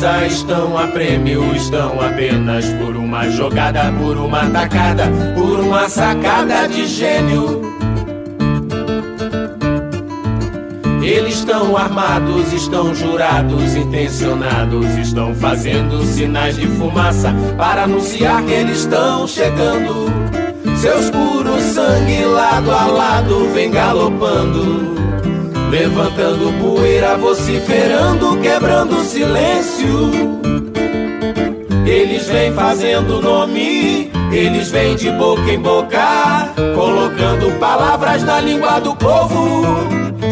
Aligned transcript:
Cabeça 0.00 0.26
estão 0.26 0.78
a 0.78 0.86
prêmio, 0.86 1.54
estão 1.54 2.00
apenas 2.00 2.66
por 2.74 2.96
uma 2.96 3.28
jogada, 3.28 3.92
por 4.00 4.16
uma 4.16 4.48
tacada, 4.48 5.04
por 5.34 5.60
uma 5.60 5.88
sacada 5.90 6.66
de 6.66 6.86
gênio. 6.86 7.60
Eles 11.02 11.34
estão 11.34 11.76
armados, 11.76 12.52
estão 12.52 12.94
jurados, 12.94 13.74
intencionados, 13.74 14.86
estão 14.96 15.34
fazendo 15.34 16.02
sinais 16.04 16.56
de 16.56 16.66
fumaça 16.66 17.34
para 17.58 17.82
anunciar 17.82 18.42
que 18.44 18.52
eles 18.52 18.78
estão 18.78 19.26
chegando. 19.26 20.10
Seus 20.76 21.10
puros 21.10 21.62
sangue 21.62 22.24
lado 22.24 22.70
a 22.70 22.86
lado 22.86 23.52
vem 23.52 23.70
galopando. 23.70 25.09
Levantando 25.70 26.52
poeira, 26.60 27.16
vociferando, 27.16 28.36
quebrando 28.38 28.96
o 28.96 29.04
silêncio. 29.04 30.10
Eles 31.86 32.26
vêm 32.26 32.52
fazendo 32.52 33.22
nome, 33.22 34.10
eles 34.32 34.68
vêm 34.68 34.96
de 34.96 35.10
boca 35.12 35.48
em 35.48 35.60
boca, 35.60 36.52
colocando 36.74 37.56
palavras 37.60 38.24
na 38.24 38.40
língua 38.40 38.80
do 38.80 38.96
povo. 38.96 39.64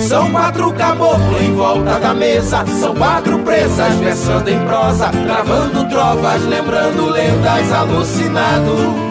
São 0.01 0.29
quatro 0.33 0.73
caboclos 0.73 1.41
em 1.41 1.55
volta 1.55 2.01
da 2.01 2.15
mesa, 2.15 2.65
são 2.81 2.95
quatro 2.97 3.39
presas 3.41 3.95
versando 3.97 4.51
em 4.51 4.59
prosa, 4.67 5.11
gravando 5.25 5.89
trovas, 5.89 6.45
lembrando 6.47 7.11
lendas, 7.11 7.73
alucinados. 7.73 9.09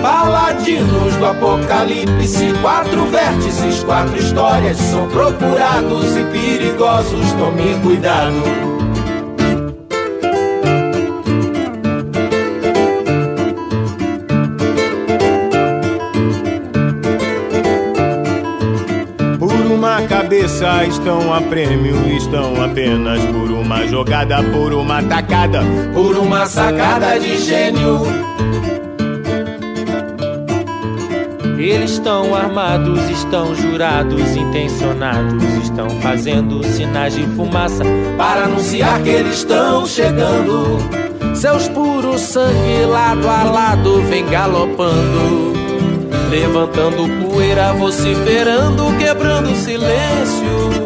Paladinos 0.00 1.05
do 1.18 1.26
apocalipse, 1.26 2.52
quatro 2.60 3.06
vértices, 3.06 3.82
quatro 3.84 4.16
histórias 4.16 4.76
são 4.76 5.08
procurados 5.08 6.16
e 6.16 6.24
perigosos, 6.24 7.32
tome 7.32 7.74
cuidado. 7.82 8.34
Por 19.38 19.72
uma 19.72 20.02
cabeça 20.02 20.84
estão 20.84 21.32
a 21.32 21.40
prêmio, 21.40 21.96
estão 22.16 22.62
apenas 22.62 23.22
por 23.26 23.50
uma 23.50 23.86
jogada, 23.86 24.42
por 24.42 24.72
uma 24.72 25.02
tacada, 25.02 25.62
por 25.94 26.16
uma 26.16 26.46
sacada 26.46 27.18
de 27.18 27.38
gênio. 27.38 28.02
Eles 31.58 31.92
estão 31.92 32.34
armados, 32.34 33.00
estão 33.08 33.54
jurados, 33.54 34.36
intencionados, 34.36 35.42
estão 35.62 35.88
fazendo 36.02 36.62
sinais 36.62 37.14
de 37.14 37.22
fumaça 37.28 37.82
para 38.18 38.44
anunciar 38.44 39.02
que 39.02 39.08
eles 39.08 39.36
estão 39.36 39.86
chegando. 39.86 40.78
Seus 41.34 41.66
puros 41.68 42.20
sangue 42.20 42.84
lado 42.86 43.26
a 43.26 43.44
lado 43.44 44.02
vem 44.02 44.26
galopando, 44.26 45.54
levantando 46.30 47.08
poeira, 47.24 47.72
vociferando, 47.72 48.84
quebrando 48.98 49.50
o 49.50 49.56
silêncio. 49.56 50.76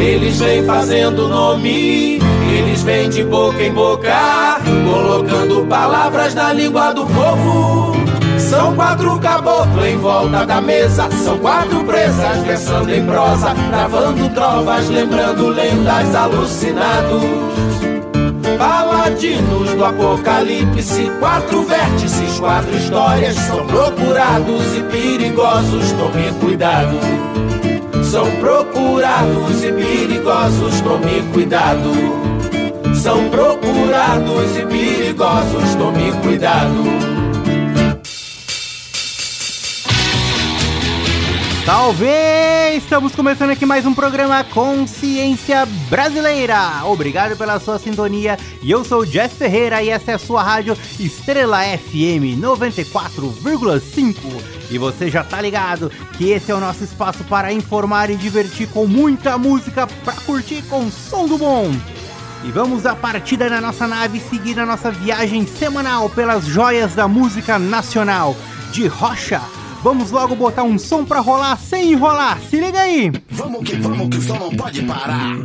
Eles 0.00 0.38
vêm 0.38 0.64
fazendo 0.64 1.28
nome, 1.28 2.20
eles 2.56 2.82
vêm 2.82 3.10
de 3.10 3.24
boca 3.24 3.60
em 3.62 3.72
boca, 3.72 4.60
colocando 4.90 5.66
palavras 5.66 6.34
na 6.34 6.52
língua 6.52 6.92
do 6.92 7.04
povo. 7.06 8.09
São 8.50 8.74
quatro 8.74 9.16
caboclos 9.20 9.86
em 9.86 9.96
volta 9.96 10.44
da 10.44 10.60
mesa, 10.60 11.08
são 11.22 11.38
quatro 11.38 11.84
presas 11.84 12.38
versando 12.38 12.92
em 12.92 13.06
prosa, 13.06 13.54
travando 13.70 14.28
trovas, 14.30 14.88
lembrando 14.88 15.46
lendas, 15.50 16.12
alucinados. 16.16 17.22
Paladinos 18.58 19.70
do 19.70 19.84
apocalipse, 19.84 21.08
quatro 21.20 21.62
vértices, 21.62 22.40
quatro 22.40 22.76
histórias 22.76 23.36
são 23.36 23.64
procurados 23.68 24.76
e 24.76 24.82
perigosos, 24.82 25.92
tome 25.92 26.32
cuidado. 26.40 26.98
São 28.02 28.28
procurados 28.40 29.62
e 29.62 29.70
perigosos, 29.70 30.80
tome 30.80 31.22
cuidado. 31.32 31.92
São 33.00 33.30
procurados 33.30 34.56
e 34.56 34.66
perigosos, 34.66 35.76
tome 35.76 36.10
cuidado. 36.20 37.19
Salve! 41.70 42.04
Estamos 42.74 43.14
começando 43.14 43.50
aqui 43.50 43.64
mais 43.64 43.86
um 43.86 43.94
programa 43.94 44.42
Consciência 44.42 45.64
Brasileira. 45.88 46.84
Obrigado 46.84 47.36
pela 47.36 47.60
sua 47.60 47.78
sintonia. 47.78 48.36
E 48.60 48.72
eu 48.72 48.84
sou 48.84 49.06
Jeff 49.06 49.36
Ferreira 49.36 49.80
e 49.80 49.88
essa 49.88 50.10
é 50.10 50.14
a 50.14 50.18
sua 50.18 50.42
rádio 50.42 50.76
Estrela 50.98 51.60
FM 51.62 52.40
94,5. 52.40 54.16
E 54.68 54.78
você 54.78 55.08
já 55.08 55.22
tá 55.22 55.40
ligado 55.40 55.92
que 56.18 56.30
esse 56.30 56.50
é 56.50 56.54
o 56.56 56.58
nosso 56.58 56.82
espaço 56.82 57.22
para 57.22 57.52
informar 57.52 58.10
e 58.10 58.16
divertir 58.16 58.66
com 58.70 58.88
muita 58.88 59.38
música 59.38 59.86
para 59.86 60.14
curtir 60.14 60.62
com 60.62 60.90
som 60.90 61.28
do 61.28 61.38
bom. 61.38 61.70
E 62.42 62.50
vamos 62.50 62.84
a 62.84 62.96
partida 62.96 63.48
na 63.48 63.60
nossa 63.60 63.86
nave 63.86 64.18
seguir 64.18 64.58
a 64.58 64.66
nossa 64.66 64.90
viagem 64.90 65.46
semanal 65.46 66.10
pelas 66.10 66.46
joias 66.46 66.96
da 66.96 67.06
música 67.06 67.60
nacional 67.60 68.34
de 68.72 68.88
rocha 68.88 69.40
Vamos 69.82 70.10
logo 70.10 70.34
botar 70.36 70.62
um 70.62 70.78
som 70.78 71.04
pra 71.04 71.20
rolar 71.20 71.56
sem 71.58 71.92
enrolar. 71.92 72.38
Se 72.50 72.60
liga 72.60 72.80
aí. 72.80 73.10
Vamos 73.30 73.64
que 73.64 73.76
vamos 73.76 74.08
que 74.10 74.18
o 74.18 74.22
som 74.22 74.38
não 74.38 74.50
pode 74.50 74.82
parar. 74.82 75.36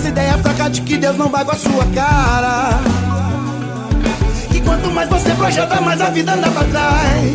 Essa 0.00 0.08
ideia 0.08 0.38
fraca 0.38 0.70
de 0.70 0.80
que 0.80 0.96
Deus 0.96 1.14
não 1.18 1.28
vai 1.28 1.44
com 1.44 1.50
a 1.50 1.56
sua 1.56 1.84
cara. 1.94 2.80
E 4.54 4.60
quanto 4.62 4.90
mais 4.90 5.08
você 5.10 5.30
projeta, 5.34 5.78
mais 5.82 6.00
a 6.00 6.08
vida 6.08 6.32
anda 6.32 6.50
pra 6.50 6.64
trás. 6.64 7.34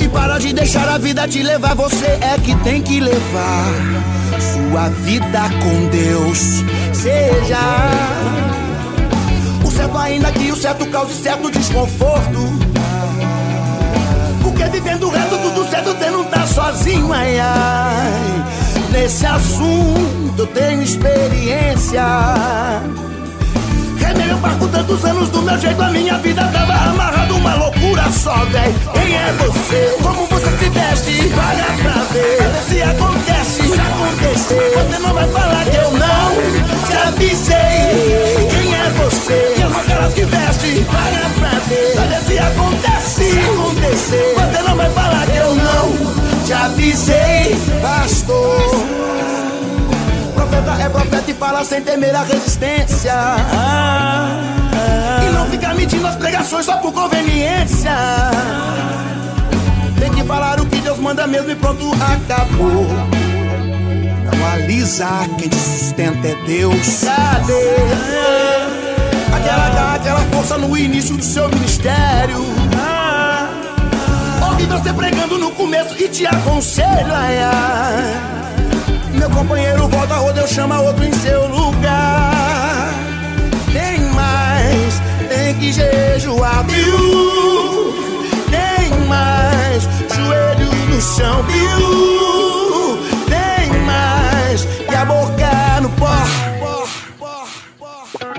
E 0.00 0.08
para 0.08 0.38
de 0.38 0.52
deixar 0.52 0.88
a 0.88 0.96
vida 0.96 1.26
te 1.26 1.42
levar, 1.42 1.74
você 1.74 2.06
é 2.06 2.38
que 2.40 2.54
tem 2.62 2.80
que 2.82 3.00
levar 3.00 3.66
sua 4.38 4.88
vida 4.90 5.40
com 5.60 5.88
Deus. 5.88 6.62
Seja 6.92 7.58
o 9.64 9.70
certo, 9.72 9.98
ainda 9.98 10.30
que 10.30 10.52
o 10.52 10.56
certo 10.56 10.86
cause 10.86 11.14
certo 11.14 11.50
desconforto. 11.50 12.38
Porque 14.40 14.64
vivendo 14.66 15.10
reto, 15.10 15.36
tudo 15.36 15.68
certo, 15.68 15.96
você 15.96 16.10
não 16.10 16.24
tá 16.26 16.46
sozinho, 16.46 17.12
ai 17.12 17.40
ai. 17.40 18.59
Nesse 18.92 19.24
assunto 19.24 20.34
eu 20.38 20.46
tenho 20.48 20.82
experiência. 20.82 22.02
Remei 23.98 24.32
o 24.32 24.36
barco 24.38 24.66
tantos 24.68 25.04
anos 25.04 25.28
do 25.28 25.42
meu 25.42 25.58
jeito, 25.58 25.80
a 25.80 25.88
minha 25.90 26.18
vida 26.18 26.42
tava 26.52 26.72
amarrada, 26.72 27.32
uma 27.34 27.54
loucura 27.54 28.10
só, 28.10 28.44
véi. 28.46 28.74
Quem 28.92 29.16
é 29.16 29.32
você? 29.38 29.96
Como 30.02 30.26
você 30.26 30.50
se 30.58 30.68
veste? 30.70 31.30
Para 31.34 31.92
pra 31.92 32.02
ver 32.12 32.40
se 32.68 32.82
acontece, 32.82 33.62
se 33.62 33.80
acontecer. 33.80 34.72
Você 34.74 34.98
não 34.98 35.14
vai 35.14 35.28
falar 35.28 35.64
que 35.64 35.76
eu 35.76 35.90
não 35.92 36.88
te 36.88 36.96
avisei. 37.08 38.48
Quem 38.50 38.74
é 38.74 38.90
você? 38.98 39.52
Que 39.54 39.62
é 39.62 39.66
uma 39.66 40.08
que 40.10 40.24
veste? 40.24 40.84
Para 40.84 41.30
pra 41.38 41.58
ver, 41.60 41.92
pra 41.94 42.20
se 42.20 42.38
acontece, 42.38 43.30
se 43.30 43.38
acontecer. 43.38 44.34
Você 44.34 44.62
não 44.62 44.76
vai 44.76 44.90
falar 44.90 45.26
que 45.26 45.36
eu 45.36 45.54
não 45.54 46.19
avisei, 46.52 47.56
pastor. 47.80 48.70
Profeta 50.34 50.82
é 50.82 50.88
profeta 50.88 51.30
e 51.30 51.34
fala 51.34 51.64
sem 51.64 51.82
temer 51.82 52.14
a 52.14 52.22
resistência. 52.22 53.12
E 55.26 55.32
não 55.32 55.46
fica 55.46 55.74
mentindo 55.74 56.06
as 56.06 56.16
pregações 56.16 56.66
só 56.66 56.76
por 56.78 56.92
conveniência. 56.92 57.92
Tem 59.98 60.10
que 60.10 60.24
falar 60.24 60.60
o 60.60 60.66
que 60.66 60.80
Deus 60.80 60.98
manda 60.98 61.26
mesmo 61.26 61.50
e 61.50 61.56
pronto, 61.56 61.90
acabou. 61.94 62.86
Não 64.24 64.46
alisa, 64.52 65.06
quem 65.38 65.48
te 65.48 65.56
sustenta 65.56 66.28
é 66.28 66.34
Deus. 66.46 67.04
Cadê? 67.04 67.76
Aquela 69.36 69.94
aquela 69.94 70.20
força 70.32 70.58
no 70.58 70.76
início 70.76 71.16
do 71.16 71.24
seu 71.24 71.48
ministério. 71.48 72.59
Você 74.70 74.92
pregando 74.92 75.36
no 75.36 75.50
começo 75.50 75.94
e 76.00 76.08
te 76.08 76.24
aconselho, 76.26 77.12
ai. 77.12 77.38
Meu 79.12 79.28
companheiro 79.28 79.88
volta, 79.88 80.20
ou 80.20 80.46
chama 80.46 80.80
outro 80.80 81.04
em 81.04 81.12
seu 81.12 81.48
lugar. 81.48 82.94
Tem 83.72 84.00
mais, 84.14 85.02
tem 85.28 85.54
que 85.54 85.72
jejuar, 85.72 86.64
viu? 86.68 87.94
Tem 88.48 88.90
mais, 89.08 89.82
joelho 90.14 90.72
no 90.88 91.00
chão, 91.00 91.42
viu? 91.42 92.98
Tem 93.26 93.72
mais, 93.80 94.66
e 94.90 94.94
a 94.94 95.04
boca 95.04 95.80
no 95.82 95.90
pó. 95.90 96.16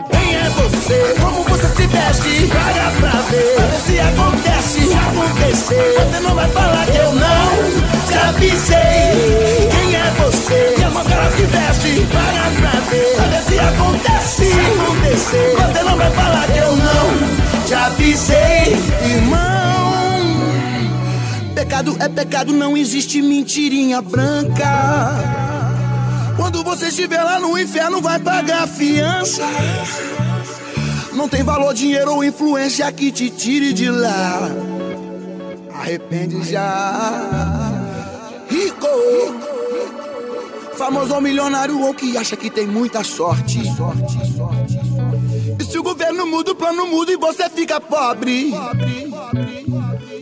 Quem 0.10 0.36
é 0.36 0.50
você? 0.50 1.16
Como 1.22 1.44
você 1.44 1.68
se 1.68 1.88
veste? 1.88 2.48
Paga 2.48 2.92
pra 3.00 3.22
ver 3.30 3.80
se 3.86 4.00
acontece. 4.00 4.81
Acontecer, 5.61 5.93
você 5.93 6.19
não 6.21 6.33
vai 6.33 6.49
falar 6.49 6.85
que 6.87 6.97
eu 6.97 7.13
não 7.13 7.51
te 8.07 8.17
avisei. 8.17 8.77
Quem 9.69 9.95
é 9.95 10.11
você? 10.17 10.75
E 10.79 10.83
a 10.83 10.89
máscara 10.89 11.31
se 11.31 11.43
veste? 11.43 12.07
Paga 12.11 12.51
pra 12.59 12.79
ver 12.89 13.43
se 13.43 13.59
acontece. 13.59 14.45
Se 14.45 14.59
acontecer, 14.59 15.55
você 15.55 15.83
não 15.83 15.97
vai 15.97 16.11
falar 16.11 16.47
que 16.47 16.57
eu 16.57 16.75
não 16.75 17.63
te 17.65 17.73
avisei. 17.75 18.75
Irmão, 19.05 19.93
pecado 21.53 21.95
é 21.99 22.09
pecado, 22.09 22.53
não 22.53 22.75
existe 22.75 23.21
mentirinha 23.21 24.01
branca. 24.01 25.13
Quando 26.37 26.63
você 26.63 26.87
estiver 26.87 27.21
lá 27.21 27.39
no 27.39 27.55
inferno, 27.57 28.01
vai 28.01 28.17
pagar 28.17 28.67
fiança. 28.67 29.43
Não 31.13 31.29
tem 31.29 31.43
valor, 31.43 31.71
dinheiro 31.75 32.15
ou 32.15 32.23
influência 32.23 32.91
que 32.91 33.11
te 33.11 33.29
tire 33.29 33.73
de 33.73 33.91
lá. 33.91 34.49
Arrepende 35.81 36.44
já. 36.44 37.72
Rico, 38.48 38.88
famoso 40.78 41.16
ou 41.16 41.19
milionário 41.19 41.81
ou 41.81 41.92
que 41.92 42.16
acha 42.16 42.36
que 42.36 42.51
tem 42.51 42.68
muita 42.68 43.04
sorte. 43.04 43.66
sorte, 43.75 44.31
sorte. 44.38 44.80
E 45.60 45.63
se 45.63 45.80
o 45.80 45.81
governo 45.81 46.28
muda, 46.28 46.51
o 46.51 46.56
plano 46.56 46.86
muda 46.86 47.12
e 47.12 47.18
você 47.18 47.50
fica 47.50 47.81
pobre. 47.81 48.54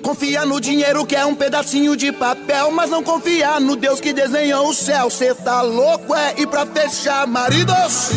Confia 0.02 0.46
no 0.46 0.62
dinheiro 0.62 1.06
que 1.06 1.18
é 1.18 1.26
um 1.26 1.36
pedacinho 1.36 1.98
de 1.98 2.14
papel, 2.14 2.72
mas 2.72 2.90
não 2.90 3.04
confia 3.04 3.60
no 3.60 3.76
Deus 3.76 4.00
que 4.00 4.14
desenhou 4.14 4.70
o 4.70 4.74
céu. 4.74 5.10
Cê 5.10 5.36
tá 5.36 5.62
louco, 5.62 6.16
é? 6.16 6.36
E 6.38 6.48
pra 6.48 6.66
fechar, 6.66 7.28
maridos, 7.28 8.12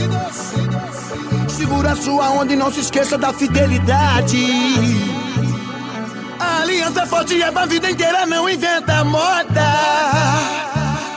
segura 1.49 1.97
sua 1.97 2.31
onda 2.31 2.53
e 2.53 2.56
não 2.56 2.71
se 2.71 2.79
esqueça 2.79 3.19
da 3.19 3.33
fidelidade. 3.33 5.12
A 6.43 6.62
aliança 6.62 7.06
forte 7.06 7.41
é 7.41 7.50
pra 7.53 7.67
vida 7.67 7.89
inteira, 7.89 8.27
não 8.27 8.49
inventa 8.49 9.05
moda. 9.05 9.69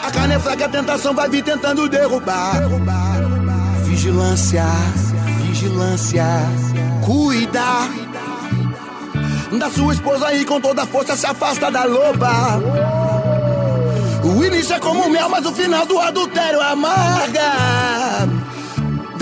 A 0.04 0.12
carne 0.14 0.36
é 0.36 0.40
fraca, 0.40 0.66
a 0.66 0.70
tentação 0.70 1.16
vai 1.16 1.28
vir 1.28 1.44
tentando 1.44 1.90
derrubar. 1.90 2.62
Vigilância, 3.84 4.66
vigilância, 5.42 6.26
cuida 7.04 7.90
da 9.58 9.70
sua 9.70 9.94
esposa 9.94 10.34
e 10.34 10.46
com 10.46 10.62
toda 10.62 10.86
força 10.86 11.16
se 11.16 11.26
afasta 11.26 11.72
da 11.72 11.86
loba. 11.86 12.60
O 14.24 14.44
início 14.44 14.76
é 14.76 14.80
como 14.80 15.10
mel, 15.10 15.30
mas 15.30 15.46
o 15.46 15.54
final 15.54 15.86
do 15.86 16.00
adultério 16.00 16.62
amarga. 16.62 17.52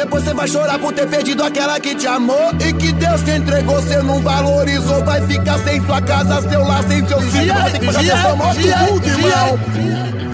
Depois 0.03 0.21
você 0.21 0.33
vai 0.33 0.47
chorar 0.49 0.77
por 0.79 0.91
ter 0.91 1.07
perdido 1.07 1.45
aquela 1.45 1.79
que 1.79 1.95
te 1.95 2.05
amou 2.07 2.51
e 2.59 2.73
que 2.73 2.91
Deus 2.91 3.21
te 3.21 3.31
entregou, 3.31 3.81
você 3.81 3.99
não 3.99 4.19
valorizou. 4.19 5.01
Vai 5.05 5.25
ficar 5.25 5.57
sem 5.59 5.83
sua 5.85 6.01
casa, 6.01 6.41
seu 6.41 6.61
lar, 6.61 6.83
sem 6.83 7.07
seus 7.07 7.23
filhos. 7.23 7.57
Vai 7.57 7.71
ter 7.71 7.79
que 7.79 7.87
atenção, 7.87 8.35
mostra 8.35 8.77
tudo, 8.85 9.07
irmão. 9.07 10.32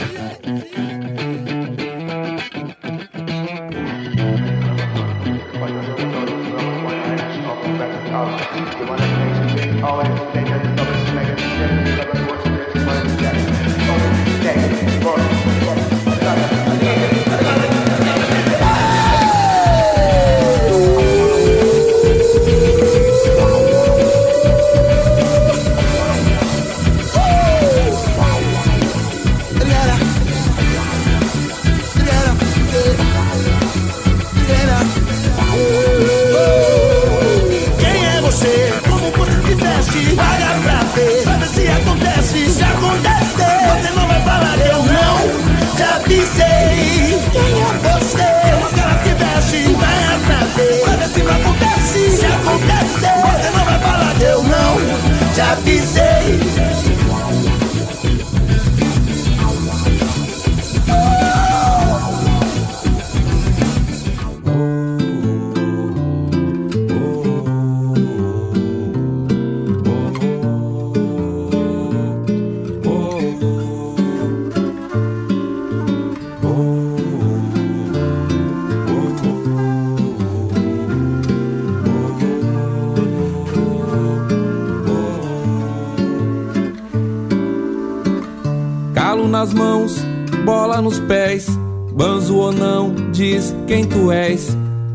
Avisei. 55.51 56.78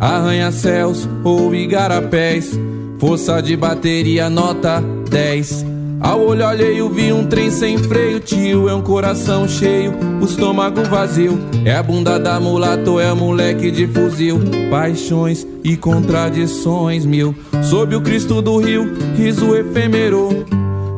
Arranha-céus 0.05 1.09
ou 1.25 1.55
igarapés, 1.55 2.51
força 2.99 3.41
de 3.41 3.57
bateria 3.57 4.29
nota 4.29 4.85
10. 5.09 5.65
Ao 5.99 6.21
olho 6.21 6.47
alheio 6.47 6.91
vi 6.91 7.11
um 7.11 7.25
trem 7.25 7.51
sem 7.51 7.79
freio, 7.79 8.21
tio, 8.21 8.69
é 8.69 8.75
um 8.75 8.83
coração 8.83 9.49
cheio, 9.49 9.95
o 10.21 10.27
estômago 10.27 10.83
vazio. 10.85 11.39
É 11.65 11.75
a 11.75 11.83
bunda 11.83 12.19
da 12.19 12.39
mulata 12.39 12.91
ou 12.91 13.01
é 13.01 13.15
moleque 13.15 13.71
de 13.71 13.87
fuzil, 13.87 14.39
paixões 14.71 15.47
e 15.65 15.75
contradições 15.75 17.07
mil. 17.07 17.35
Sob 17.63 17.97
o 17.97 18.03
Cristo 18.03 18.43
do 18.43 18.59
rio, 18.59 18.93
riso 19.17 19.57
efêmero, 19.57 20.45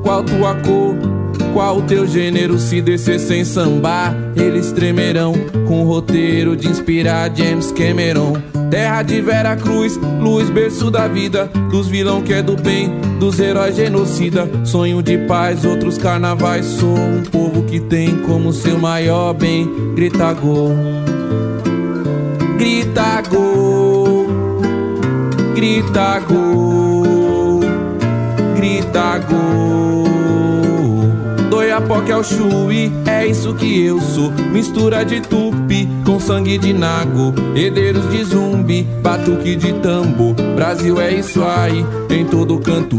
qual 0.03 0.25
tua 0.25 0.57
cor? 0.57 1.16
Qual 1.57 1.79
o 1.79 1.83
teu 1.83 2.07
gênero 2.07 2.59
se 2.59 2.83
descer 2.83 3.19
sem 3.19 3.43
sambar? 3.43 4.15
Eles 4.37 4.73
tremerão 4.73 5.33
com 5.67 5.81
o 5.81 5.87
roteiro 5.87 6.55
de 6.55 6.69
inspirar 6.69 7.35
James 7.35 7.73
Cameron. 7.73 8.35
Terra 8.71 9.03
de 9.03 9.23
Vera 9.23 9.57
Cruz, 9.57 9.99
luz 10.21 10.51
berço 10.51 10.91
da 10.91 11.09
vida, 11.09 11.47
dos 11.71 11.89
vilão 11.89 12.21
que 12.21 12.35
é 12.35 12.43
do 12.43 12.57
bem, 12.57 12.91
dos 13.19 13.41
heróis 13.41 13.75
genocida. 13.75 14.47
Sonho 14.67 15.03
de 15.03 15.17
paz, 15.17 15.65
outros 15.65 15.97
carnavais. 15.97 16.67
Sou 16.67 16.95
um 16.95 17.23
povo 17.23 17.63
que 17.63 17.81
tem 17.81 18.19
como 18.19 18.53
seu 18.53 18.79
maior 18.79 19.33
bem. 19.33 19.67
Grita 19.95 20.35
gol, 20.35 20.77
grita 22.59 23.23
gol, 23.31 24.27
grita 25.55 26.21
gol, 26.21 27.61
grita 28.55 29.19
gol. 29.21 29.76
Doe 31.77 31.83
Doiapoque 31.83 32.11
é 32.11 32.17
o 32.17 32.25
chui, 32.25 32.93
é 33.05 33.27
isso 33.27 33.55
que 33.55 33.85
eu 33.85 34.01
sou. 34.01 34.33
Mistura 34.51 35.05
de 35.05 35.21
tupi 35.21 35.87
com 36.07 36.19
sangue 36.19 36.57
de 36.57 36.73
nago. 36.73 37.35
Herdeiros 37.55 38.09
de 38.11 38.25
zumbi, 38.25 38.83
batuque 39.03 39.55
de 39.57 39.75
tambor. 39.75 40.35
Brasil 40.55 40.99
é 40.99 41.13
isso 41.13 41.45
aí, 41.45 41.85
em 42.09 42.25
todo 42.25 42.59
canto. 42.61 42.97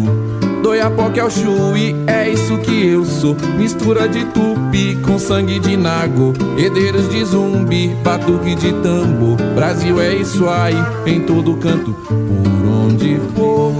Doiapoque 0.61 1.19
é 1.19 1.23
o 1.23 1.29
chui, 1.31 1.95
é 2.05 2.29
isso 2.29 2.55
que 2.59 2.87
eu 2.87 3.03
sou. 3.03 3.35
Mistura 3.57 4.07
de 4.07 4.23
tupi 4.25 4.95
com 5.03 5.17
sangue 5.17 5.57
de 5.57 5.75
nago. 5.75 6.33
Herdeiros 6.55 7.09
de 7.09 7.25
zumbi, 7.25 7.87
batuque 8.03 8.53
de 8.53 8.73
tambor. 8.73 9.37
Brasil 9.55 9.99
é 9.99 10.13
isso 10.13 10.47
aí, 10.47 10.77
em 11.07 11.21
todo 11.21 11.57
canto. 11.57 11.93
Por 11.93 12.67
onde 12.69 13.19
for, 13.35 13.73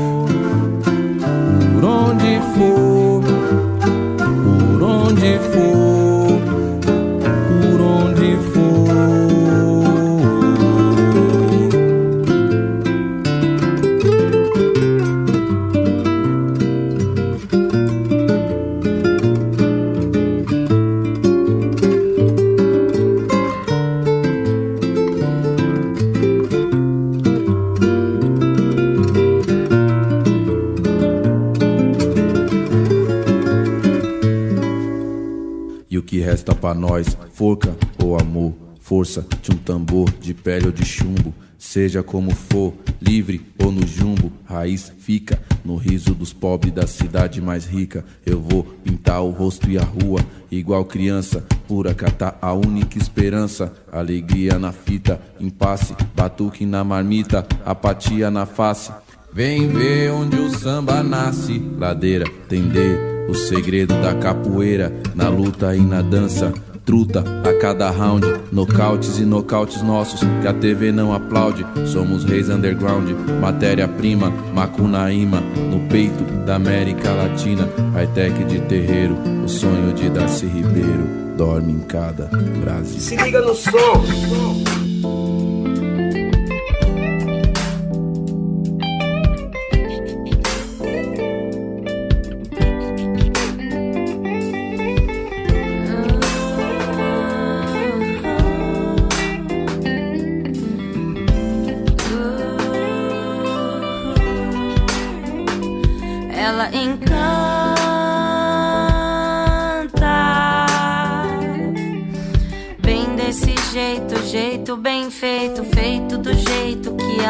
forca 37.48 37.77
ou 38.04 38.20
amor, 38.20 38.54
força 38.82 39.25
de 39.42 39.51
um 39.51 39.56
tambor, 39.56 40.12
de 40.20 40.34
pele 40.34 40.66
ou 40.66 40.72
de 40.72 40.84
chumbo, 40.84 41.34
seja 41.58 42.04
como 42.04 42.36
for, 42.36 42.74
livre 43.01 43.42
ou 43.63 43.72
no 43.72 43.88
jumbo, 43.88 44.34
raiz 44.44 44.92
fica 45.00 45.42
no 45.63 45.77
riso 45.77 46.13
dos 46.13 46.34
pobres 46.34 46.74
da 46.74 46.86
cidade 46.86 47.42
mais 47.42 47.66
rica. 47.66 48.04
Eu 48.25 48.42
vou 48.42 48.66
pintar 48.84 49.24
o 49.24 49.30
rosto 49.30 49.72
e 49.72 49.77
a 49.77 49.82
rua, 49.82 50.20
igual 50.51 50.84
criança, 50.84 51.42
pura 51.70 51.94
catar 51.94 52.38
a 52.42 52.51
única 52.51 52.98
esperança, 52.98 53.72
alegria 53.89 54.60
na 54.60 54.74
fita, 54.74 55.18
impasse, 55.39 55.96
batuque 56.13 56.66
na 56.66 56.84
marmita, 56.84 57.48
apatia 57.66 58.30
na 58.30 58.46
face. 58.46 58.92
Vem 59.32 59.70
ver 59.70 60.12
onde 60.12 60.36
o 60.36 60.50
samba 60.50 61.01
nasce, 61.01 61.58
ladeira, 61.77 62.25
tender 62.50 63.30
o 63.30 63.34
segredo 63.34 63.94
da 64.01 64.16
capoeira, 64.16 64.92
na 65.16 65.30
luta 65.30 65.74
e 65.74 65.80
na 65.80 66.01
dança. 66.01 66.54
Truta 66.88 67.22
a 67.44 67.53
cada 67.60 67.91
round, 67.91 68.25
nocautes 68.50 69.20
e 69.20 69.25
nocautes 69.25 69.82
nossos 69.82 70.22
que 70.41 70.48
a 70.48 70.53
TV 70.53 70.89
não 70.89 71.13
aplaude. 71.13 71.65
Somos 71.86 72.24
reis 72.24 72.48
underground, 72.48 73.10
matéria-prima, 73.41 74.29
macunaíma, 74.53 75.41
no 75.70 75.82
peito 75.89 76.24
da 76.46 76.56
América 76.56 77.12
Latina. 77.12 77.67
High-tech 77.94 78.41
de 78.46 78.62
terreiro, 78.62 79.17
o 79.44 79.50
sonho 79.50 79.94
de 79.94 80.10
Darcy 80.10 80.46
Ribeiro 80.46 81.36
dorme 81.36 81.74
em 81.74 81.79
cada 81.79 82.29
Brasil. 82.62 83.01
Se 83.01 83.17
liga 83.17 83.41
no 83.41 83.53
som. 83.53 84.97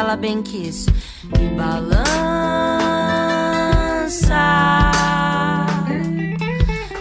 Ela 0.08 0.16
bem 0.16 0.42
quis. 0.42 0.86
E 1.38 1.48
balança, 1.54 2.06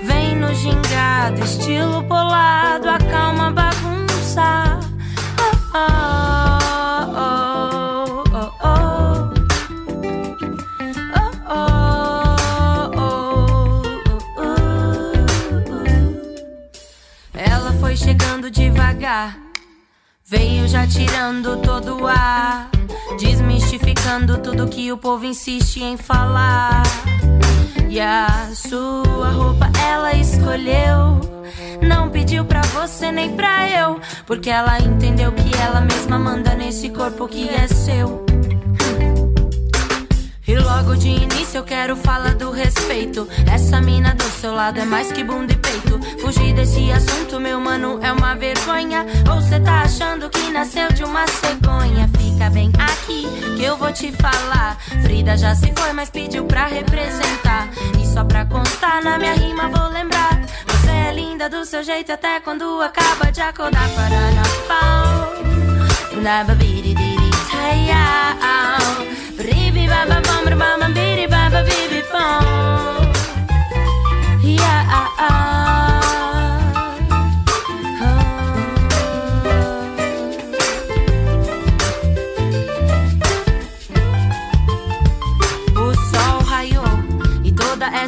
vem 0.03 0.35
no 0.35 0.53
gingado, 0.53 1.41
estilo 1.41 2.03
polado, 2.03 2.89
acalma 2.89 3.47
a 3.47 3.51
bagunça. 3.51 4.79
Oh, 5.39 5.55
oh. 5.73 6.17
Oh, 8.29 8.51
oh, 8.61 8.75
oh, 11.49 11.71
oh, 12.97 13.07
oh. 15.97 16.21
Ela 17.33 17.71
foi 17.79 17.95
chegando 17.95 18.51
devagar, 18.51 19.37
veio 20.25 20.67
já 20.67 20.85
tirando 20.85 21.55
todo 21.61 22.01
o 22.01 22.07
ar, 22.07 22.66
tudo 24.41 24.69
que 24.69 24.89
o 24.89 24.97
povo 24.97 25.25
insiste 25.25 25.83
em 25.83 25.97
falar. 25.97 26.81
E 27.89 27.99
a 27.99 28.51
sua 28.55 29.29
roupa 29.31 29.69
ela 29.85 30.13
escolheu. 30.13 31.19
Não 31.85 32.09
pediu 32.09 32.45
pra 32.45 32.61
você 32.61 33.11
nem 33.11 33.35
pra 33.35 33.69
eu. 33.69 33.99
Porque 34.25 34.49
ela 34.49 34.79
entendeu 34.79 35.33
que 35.33 35.53
ela 35.61 35.81
mesma 35.81 36.17
manda 36.17 36.55
nesse 36.55 36.89
corpo 36.89 37.27
que 37.27 37.49
é 37.49 37.67
seu. 37.67 38.25
E 40.97 40.99
de 40.99 41.09
início 41.09 41.59
eu 41.59 41.63
quero 41.63 41.95
falar 41.95 42.33
do 42.33 42.49
respeito. 42.49 43.27
Essa 43.53 43.79
mina 43.79 44.15
do 44.15 44.23
seu 44.23 44.51
lado 44.51 44.79
é 44.79 44.85
mais 44.85 45.11
que 45.11 45.23
bunda 45.23 45.53
e 45.53 45.55
peito. 45.55 45.99
Fugir 46.19 46.55
desse 46.55 46.91
assunto, 46.91 47.39
meu 47.39 47.59
mano, 47.59 47.99
é 48.01 48.11
uma 48.11 48.33
vergonha. 48.33 49.05
Ou 49.31 49.39
cê 49.39 49.59
tá 49.59 49.81
achando 49.81 50.27
que 50.27 50.49
nasceu 50.49 50.91
de 50.91 51.03
uma 51.03 51.27
cegonha? 51.27 52.09
Fica 52.17 52.49
bem 52.49 52.71
aqui 52.79 53.27
que 53.55 53.63
eu 53.63 53.77
vou 53.77 53.93
te 53.93 54.11
falar. 54.11 54.75
Frida 55.03 55.37
já 55.37 55.53
se 55.53 55.71
foi, 55.77 55.93
mas 55.93 56.09
pediu 56.09 56.45
pra 56.45 56.65
representar. 56.65 57.69
E 58.01 58.07
só 58.07 58.23
pra 58.23 58.45
constar 58.45 59.03
na 59.03 59.19
minha 59.19 59.35
rima 59.35 59.69
vou 59.69 59.89
lembrar. 59.89 60.41
Você 60.65 60.89
é 60.89 61.13
linda 61.13 61.47
do 61.47 61.63
seu 61.63 61.83
jeito 61.83 62.11
até 62.11 62.39
quando 62.39 62.81
acaba 62.81 63.31
de 63.31 63.41
acordar 63.41 63.87
para 63.89 64.31
na 64.31 64.43
pau. 64.67 66.21
Na 66.23 66.43
babiriri, 66.43 67.29
taiau. 67.51 68.86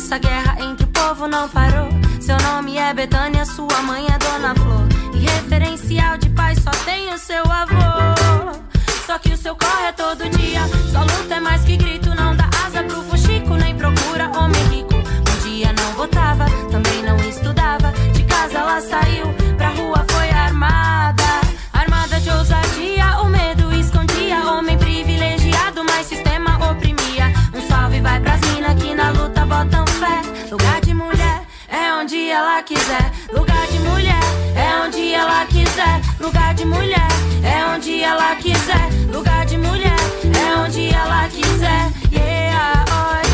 Essa 0.10 0.18
guerra 0.18 0.56
entre 0.62 0.86
o 0.86 0.88
povo 0.88 1.28
não 1.28 1.48
parou. 1.50 1.90
Seu 2.22 2.38
nome 2.40 2.78
é 2.78 2.94
Betânia, 2.94 3.46
sua 3.46 3.82
mãe 3.84 4.08
é 4.08 4.18
Dona 4.18 4.56
Flor. 4.56 4.88
E 5.14 5.20
referencial 5.20 6.18
de 6.18 6.30
pai 6.30 6.56
só 6.56 6.72
tem 6.86 7.14
o 7.14 7.18
seu 7.18 7.44
avô. 7.44 8.69
Só 9.10 9.18
que 9.18 9.34
o 9.34 9.38
seu 9.38 9.56
corre 9.56 9.88
é 9.88 9.92
todo 9.92 10.30
dia. 10.38 10.62
Só 10.92 11.00
luta 11.00 11.34
é 11.34 11.40
mais 11.40 11.64
que 11.64 11.76
grito. 11.76 12.14
Não 12.14 12.36
dá 12.36 12.48
asa 12.64 12.84
pro 12.84 13.02
fuxico, 13.02 13.56
nem 13.56 13.76
procura 13.76 14.30
homem 14.38 14.64
rico. 14.68 14.94
Um 14.94 15.50
dia 15.50 15.74
não 15.74 15.94
votava, 15.94 16.46
também 16.70 17.02
não 17.02 17.18
estudava. 17.28 17.92
De 18.14 18.22
casa 18.22 18.60
ela 18.60 18.80
saiu, 18.80 19.26
pra 19.58 19.70
rua 19.70 20.06
foi 20.12 20.30
armada. 20.30 21.24
Armada 21.74 22.20
de 22.20 22.30
ousadia, 22.30 23.20
o 23.24 23.30
medo 23.30 23.74
escondia. 23.74 24.44
Homem 24.52 24.78
privilegiado, 24.78 25.84
mas 25.86 26.06
sistema 26.06 26.70
oprimia. 26.70 27.34
Um 27.56 27.68
salve 27.68 28.02
vai 28.02 28.20
pras 28.20 28.40
mina 28.42 28.76
que 28.76 28.94
na 28.94 29.10
luta 29.10 29.44
botam 29.44 29.88
fé. 29.88 30.22
Lugar 30.52 30.82
de 30.82 30.94
mulher 30.94 31.42
é 31.68 31.92
onde 31.94 32.30
ela 32.30 32.62
quiser. 32.62 33.12
Lugar 33.34 33.66
de 33.70 33.80
mulher 33.80 34.24
é 34.56 34.86
onde 34.86 35.14
ela 35.16 35.48
quiser. 35.48 35.59
Lugar 36.20 36.54
de 36.56 36.66
mulher 36.66 37.08
é 37.42 37.66
onde 37.74 38.02
ela 38.02 38.36
quiser. 38.36 38.90
Lugar 39.14 39.46
de 39.46 39.58
mulher 39.58 39.96
é 40.38 40.56
onde 40.58 40.90
ela 40.94 41.26
quiser. 41.30 41.90
Yeah, 42.12 42.84
oi, 42.92 43.29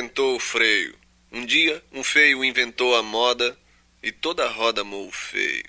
inventou 0.00 0.36
o 0.36 0.40
freio. 0.40 0.94
Um 1.30 1.44
dia, 1.44 1.82
um 1.92 2.02
feio 2.02 2.42
inventou 2.42 2.96
a 2.96 3.02
moda 3.02 3.54
e 4.02 4.10
toda 4.10 4.46
a 4.46 4.48
roda 4.48 4.80
amou 4.80 5.06
o 5.06 5.12
feio. 5.12 5.64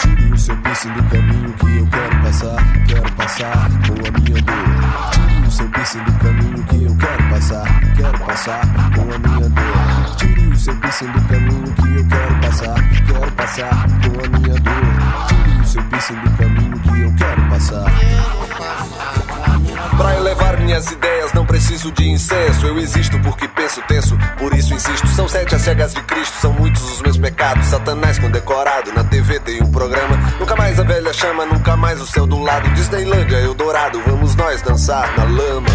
Tire 0.00 0.32
o 0.32 0.38
seu 0.38 0.56
piercing 0.58 0.92
do 0.92 1.02
caminho 1.10 1.56
que 1.56 1.76
eu 1.78 1.88
quero 1.90 2.22
passar, 2.22 2.86
quero 2.86 3.16
passar 3.16 3.68
com 3.86 3.94
a 4.06 4.10
minha 4.20 4.42
dor. 4.42 5.10
Tire 5.12 5.46
o 5.46 5.50
seu 5.50 5.70
piercing 5.70 6.04
do 6.04 6.18
caminho 6.18 6.66
que 6.66 6.84
eu 6.84 6.96
quero 6.98 7.30
passar, 7.30 7.96
quero 7.96 8.18
passar 8.18 8.60
com 8.94 9.14
a 9.14 9.18
minha 9.18 9.48
dor. 9.48 10.16
Tire 10.18 10.46
o 10.46 10.56
seu 10.58 10.76
piercing 10.78 11.06
do 11.06 11.28
caminho 11.28 11.74
que 11.74 11.81
quero 12.12 12.40
passar, 12.40 12.74
quero 13.06 13.32
passar 13.32 13.86
com 14.02 14.24
a 14.24 14.38
minha 14.38 14.54
dor. 14.60 15.26
Tire 15.28 15.62
o 15.62 15.66
seu 15.66 15.82
piercing 15.84 16.14
do 16.14 16.30
caminho 16.36 16.78
que 16.80 17.00
eu 17.00 17.14
quero 17.16 17.48
passar. 17.48 17.84
Pra 19.96 20.16
elevar 20.16 20.58
minhas 20.58 20.90
ideias 20.90 21.32
não 21.32 21.44
preciso 21.46 21.90
de 21.92 22.08
incenso. 22.08 22.66
Eu 22.66 22.78
existo 22.78 23.18
porque 23.20 23.48
penso 23.48 23.80
tenso, 23.82 24.16
por 24.38 24.54
isso 24.54 24.74
insisto. 24.74 25.06
São 25.08 25.28
sete 25.28 25.54
as 25.54 25.62
cegas 25.62 25.94
de 25.94 26.02
Cristo, 26.02 26.34
são 26.40 26.52
muitos 26.52 26.82
os 26.92 27.02
meus 27.02 27.16
pecados. 27.16 27.66
Satanás 27.66 28.18
condecorado, 28.18 28.92
na 28.92 29.04
TV 29.04 29.40
tem 29.40 29.62
um 29.62 29.70
programa. 29.70 30.16
Nunca 30.38 30.56
mais 30.56 30.78
a 30.78 30.82
velha 30.82 31.12
chama, 31.12 31.46
nunca 31.46 31.76
mais 31.76 32.00
o 32.00 32.06
céu 32.06 32.26
do 32.26 32.38
lado. 32.38 32.68
Disneylândia, 32.70 33.36
Eldorado, 33.36 34.00
vamos 34.06 34.34
nós 34.34 34.60
dançar 34.62 35.16
na 35.16 35.24
lama. 35.24 35.68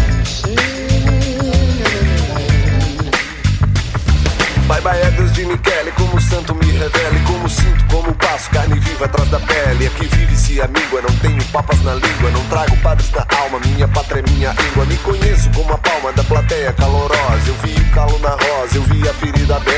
Bye 4.68 4.82
bye 4.82 5.00
é 5.00 5.10
Deus 5.12 5.32
de 5.32 5.46
Michele, 5.46 5.90
como 5.96 6.20
santo 6.20 6.54
me 6.54 6.66
revele, 6.66 7.20
como 7.26 7.48
sinto, 7.48 7.86
como 7.86 8.12
passo, 8.12 8.50
carne 8.50 8.78
viva 8.78 9.06
atrás 9.06 9.26
da 9.30 9.40
pele. 9.40 9.86
Aqui 9.86 10.06
vive-se 10.14 10.60
a 10.60 10.68
míngua, 10.68 11.00
não 11.00 11.16
tenho 11.20 11.42
papas 11.44 11.82
na 11.82 11.94
língua, 11.94 12.30
não 12.30 12.44
trago 12.48 12.76
padres 12.82 13.10
na 13.12 13.26
alma, 13.38 13.58
minha 13.60 13.88
pátria 13.88 14.20
é 14.20 14.30
minha 14.30 14.52
língua. 14.52 14.84
Me 14.84 14.98
conheço 14.98 15.48
como 15.54 15.72
a 15.72 15.78
palma 15.78 16.12
da 16.12 16.22
plateia 16.22 16.70
calorosa. 16.74 17.48
Eu 17.48 17.54
vi 17.54 17.80
o 17.80 17.94
calo 17.94 18.18
na 18.18 18.28
rosa, 18.28 18.76
eu 18.76 18.82
vi 18.82 19.08
a 19.08 19.14
ferida 19.14 19.56
aberta. 19.56 19.77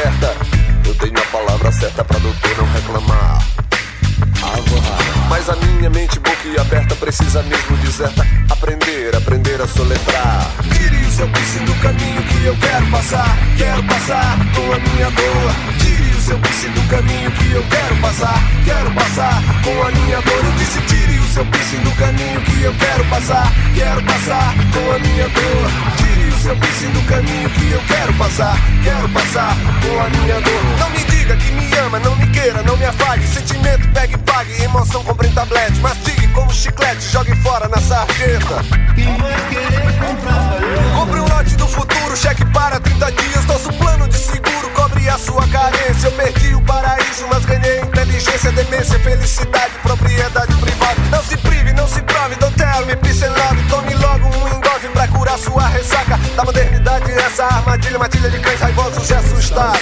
Passar 18.21 18.43
Quero 18.65 18.91
passar 18.93 19.43
com 19.65 19.83
a 19.83 19.91
minha 19.91 20.21
dor 20.21 20.45
Eu 20.45 20.53
disse 20.53 20.81
tire 20.83 21.19
o 21.19 21.29
seu 21.29 21.45
piercing 21.47 21.81
do 21.81 21.91
caminho 21.93 22.41
que 22.43 22.63
eu 22.63 22.75
quero 22.75 23.05
passar 23.07 23.53
Quero 23.75 24.03
passar 24.03 24.55
com 24.73 24.93
a 24.93 24.99
minha 24.99 25.29
dor. 25.29 25.97
Tire 25.97 26.29
o 26.29 26.39
seu 26.39 26.57
piercing 26.57 26.91
do 26.91 27.03
caminho 27.03 27.51
que 27.51 27.71
eu 27.73 27.81
quero 27.89 28.13
passar 28.15 28.57
Quero 28.83 29.09
passar 29.09 29.57
com 29.83 30.01
a 30.01 30.11
minha 30.11 30.41
dor. 30.41 30.79
Não 30.79 30.91
me 30.91 31.05
diga 31.05 31.37
que 31.37 31.53
me 31.53 31.75
ama, 31.79 31.99
não 32.01 32.17
me 32.17 32.27
queira, 32.29 32.63
não 32.63 32.77
me 32.77 32.85
afague. 32.85 33.27
Sentimento 33.27 33.89
pegue 33.95 34.15
e 34.15 34.19
pague, 34.19 34.63
emoção 34.63 35.03
compre 35.05 35.29
em 35.29 35.33
tablete 35.33 35.81
Mastigue 35.81 36.29
como 36.29 36.53
chiclete, 36.53 37.03
jogue 37.11 37.35
fora 37.37 37.69
na 37.69 37.79
sarjeta. 37.79 38.63
Quem 38.95 39.17
vai 39.17 39.49
querer 39.49 39.93
comprar 39.99 40.61
Compre 40.95 41.21
um 41.21 41.29
lote 41.29 41.57
do 41.57 41.67
futuro, 41.67 42.17
cheque 42.17 42.45
para 42.47 42.79
30 42.81 43.13
dias. 43.13 43.47
Nosso 43.47 43.73
plano 43.75 44.07
de 44.09 44.17
seguro 44.17 44.60
cobre 44.91 45.09
a 45.09 45.19
sua 45.19 45.47
carência 45.49 46.09
Eu 46.09 46.13
perdi 46.13 46.55
o 46.55 46.61
paraíso, 46.63 47.27
mas 47.29 47.45
ganhei 47.45 47.81
inteligência 47.81 48.53
Demência, 48.53 48.99
felicidade, 48.99 49.73
propriedade 49.83 50.55
privada 50.57 51.01
Não 51.11 51.23
se 51.23 51.37
prive, 51.39 51.73
não 51.73 51.87
se 51.87 52.03
prove, 52.03 52.35
don't 52.37 52.55
tell 52.57 52.87
me, 52.87 52.97
peace 52.97 53.25
and 53.25 53.31
love 53.31 53.63
Tome 53.69 53.95
logo 53.95 54.27
um 54.27 54.49
engolve 54.49 54.89
pra 54.93 55.09
curar 55.09 55.39
sua 55.39 55.69
ressaca 55.69 56.19
Da 56.37 56.45
modernidade, 56.45 57.11
essa 57.13 57.45
armadilha, 57.45 57.99
matilha 57.99 58.31
de 58.31 58.39
cães 58.39 58.61
raivosos 58.61 59.09
e 59.09 59.15
assustados 59.15 59.81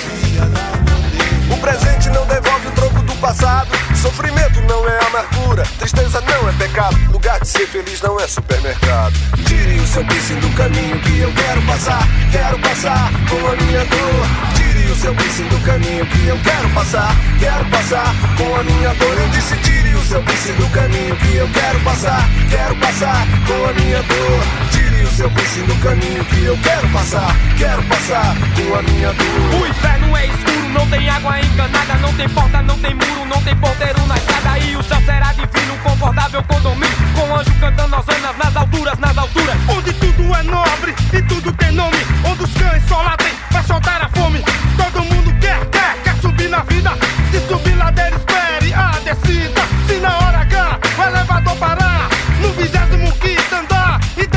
o 1.50 1.56
presente 1.60 2.10
não 2.10 2.26
devolve 2.26 2.68
o 2.68 2.70
troco 2.72 3.02
do 3.02 3.14
passado. 3.16 3.68
Sofrimento 3.96 4.60
não 4.68 4.86
é 4.86 4.98
amargura, 5.06 5.64
tristeza 5.78 6.20
não 6.20 6.48
é 6.48 6.52
pecado. 6.52 6.96
Lugar 7.10 7.40
de 7.40 7.48
ser 7.48 7.66
feliz 7.66 8.02
não 8.02 8.20
é 8.20 8.28
supermercado. 8.28 9.14
Tire 9.46 9.80
o 9.80 9.86
seu 9.86 10.04
piercing 10.04 10.40
do 10.40 10.50
caminho 10.50 11.00
que 11.00 11.20
eu 11.20 11.32
quero 11.32 11.62
passar. 11.62 12.06
Quero 12.30 12.58
passar 12.58 13.10
com 13.30 13.48
a 13.48 13.56
minha 13.56 13.84
dor. 13.86 14.67
Seu 14.98 15.14
piercing 15.14 15.44
do 15.44 15.60
caminho 15.60 16.04
que 16.06 16.26
eu 16.26 16.36
quero 16.42 16.68
passar. 16.70 17.14
Quero 17.38 17.64
passar 17.66 18.12
com 18.36 18.56
a 18.56 18.64
minha 18.64 18.92
dor. 18.94 19.16
Eu 19.16 19.28
disse 19.28 19.56
tire 19.58 19.94
o 19.94 20.02
seu 20.02 20.20
piercing 20.22 20.54
do 20.54 20.68
caminho 20.70 21.14
que 21.14 21.36
eu 21.36 21.48
quero 21.54 21.80
passar. 21.84 22.28
Quero 22.50 22.74
passar 22.76 23.24
com 23.46 23.64
a 23.64 23.72
minha 23.74 24.02
dor. 24.02 24.70
Tire 24.72 24.97
o 25.18 25.20
seu 25.20 25.30
piercing 25.30 25.64
do 25.64 25.74
caminho 25.82 26.24
que 26.26 26.44
eu 26.44 26.56
quero 26.58 26.88
passar. 26.90 27.34
Quero 27.56 27.82
passar 27.84 28.36
com 28.54 28.74
a 28.76 28.82
minha 28.82 29.12
dor. 29.12 29.60
O 29.60 29.66
inferno 29.66 30.16
é 30.16 30.26
escuro, 30.26 30.68
não 30.68 30.86
tem 30.88 31.10
água 31.10 31.40
encanada, 31.40 31.94
não 31.94 32.14
tem 32.14 32.28
porta, 32.28 32.62
não 32.62 32.78
tem 32.78 32.94
muro, 32.94 33.24
não 33.26 33.42
tem 33.42 33.56
porteiro 33.56 34.06
na 34.06 34.16
estrada. 34.16 34.58
E 34.60 34.76
o 34.76 34.82
céu 34.84 35.00
será 35.04 35.32
divino, 35.32 35.76
confortável 35.82 36.40
condomínio, 36.44 36.96
com 37.16 37.34
anjo 37.34 37.50
cantando 37.58 37.96
hosanas 37.96 38.36
nas 38.38 38.56
alturas, 38.56 38.98
nas 39.00 39.18
alturas. 39.18 39.56
Onde 39.68 39.92
tudo 39.94 40.34
é 40.36 40.42
nobre 40.44 40.94
e 41.12 41.22
tudo 41.22 41.52
tem 41.52 41.72
nome, 41.72 41.98
onde 42.24 42.44
os 42.44 42.52
cães 42.54 42.82
só 42.88 43.02
latem 43.02 43.32
pra 43.50 43.62
soltar 43.64 44.00
a 44.02 44.08
fome. 44.10 44.40
Todo 44.76 45.04
mundo 45.04 45.34
quer, 45.40 45.66
quer, 45.66 45.96
quer 46.04 46.14
subir 46.20 46.48
na 46.48 46.62
vida. 46.62 46.96
Se 47.32 47.40
subir 47.48 47.74
ladeira, 47.74 48.14
espere 48.14 48.72
a 48.72 48.92
descida. 49.02 49.62
Se 49.88 49.94
na 49.98 50.16
hora 50.16 50.38
H 50.42 50.78
o 50.96 51.02
elevador 51.02 51.56
parar, 51.56 52.08
no 52.40 52.52
vigésimo 52.52 53.12
quinto 53.14 53.54
andar, 53.56 53.98
e 54.16 54.27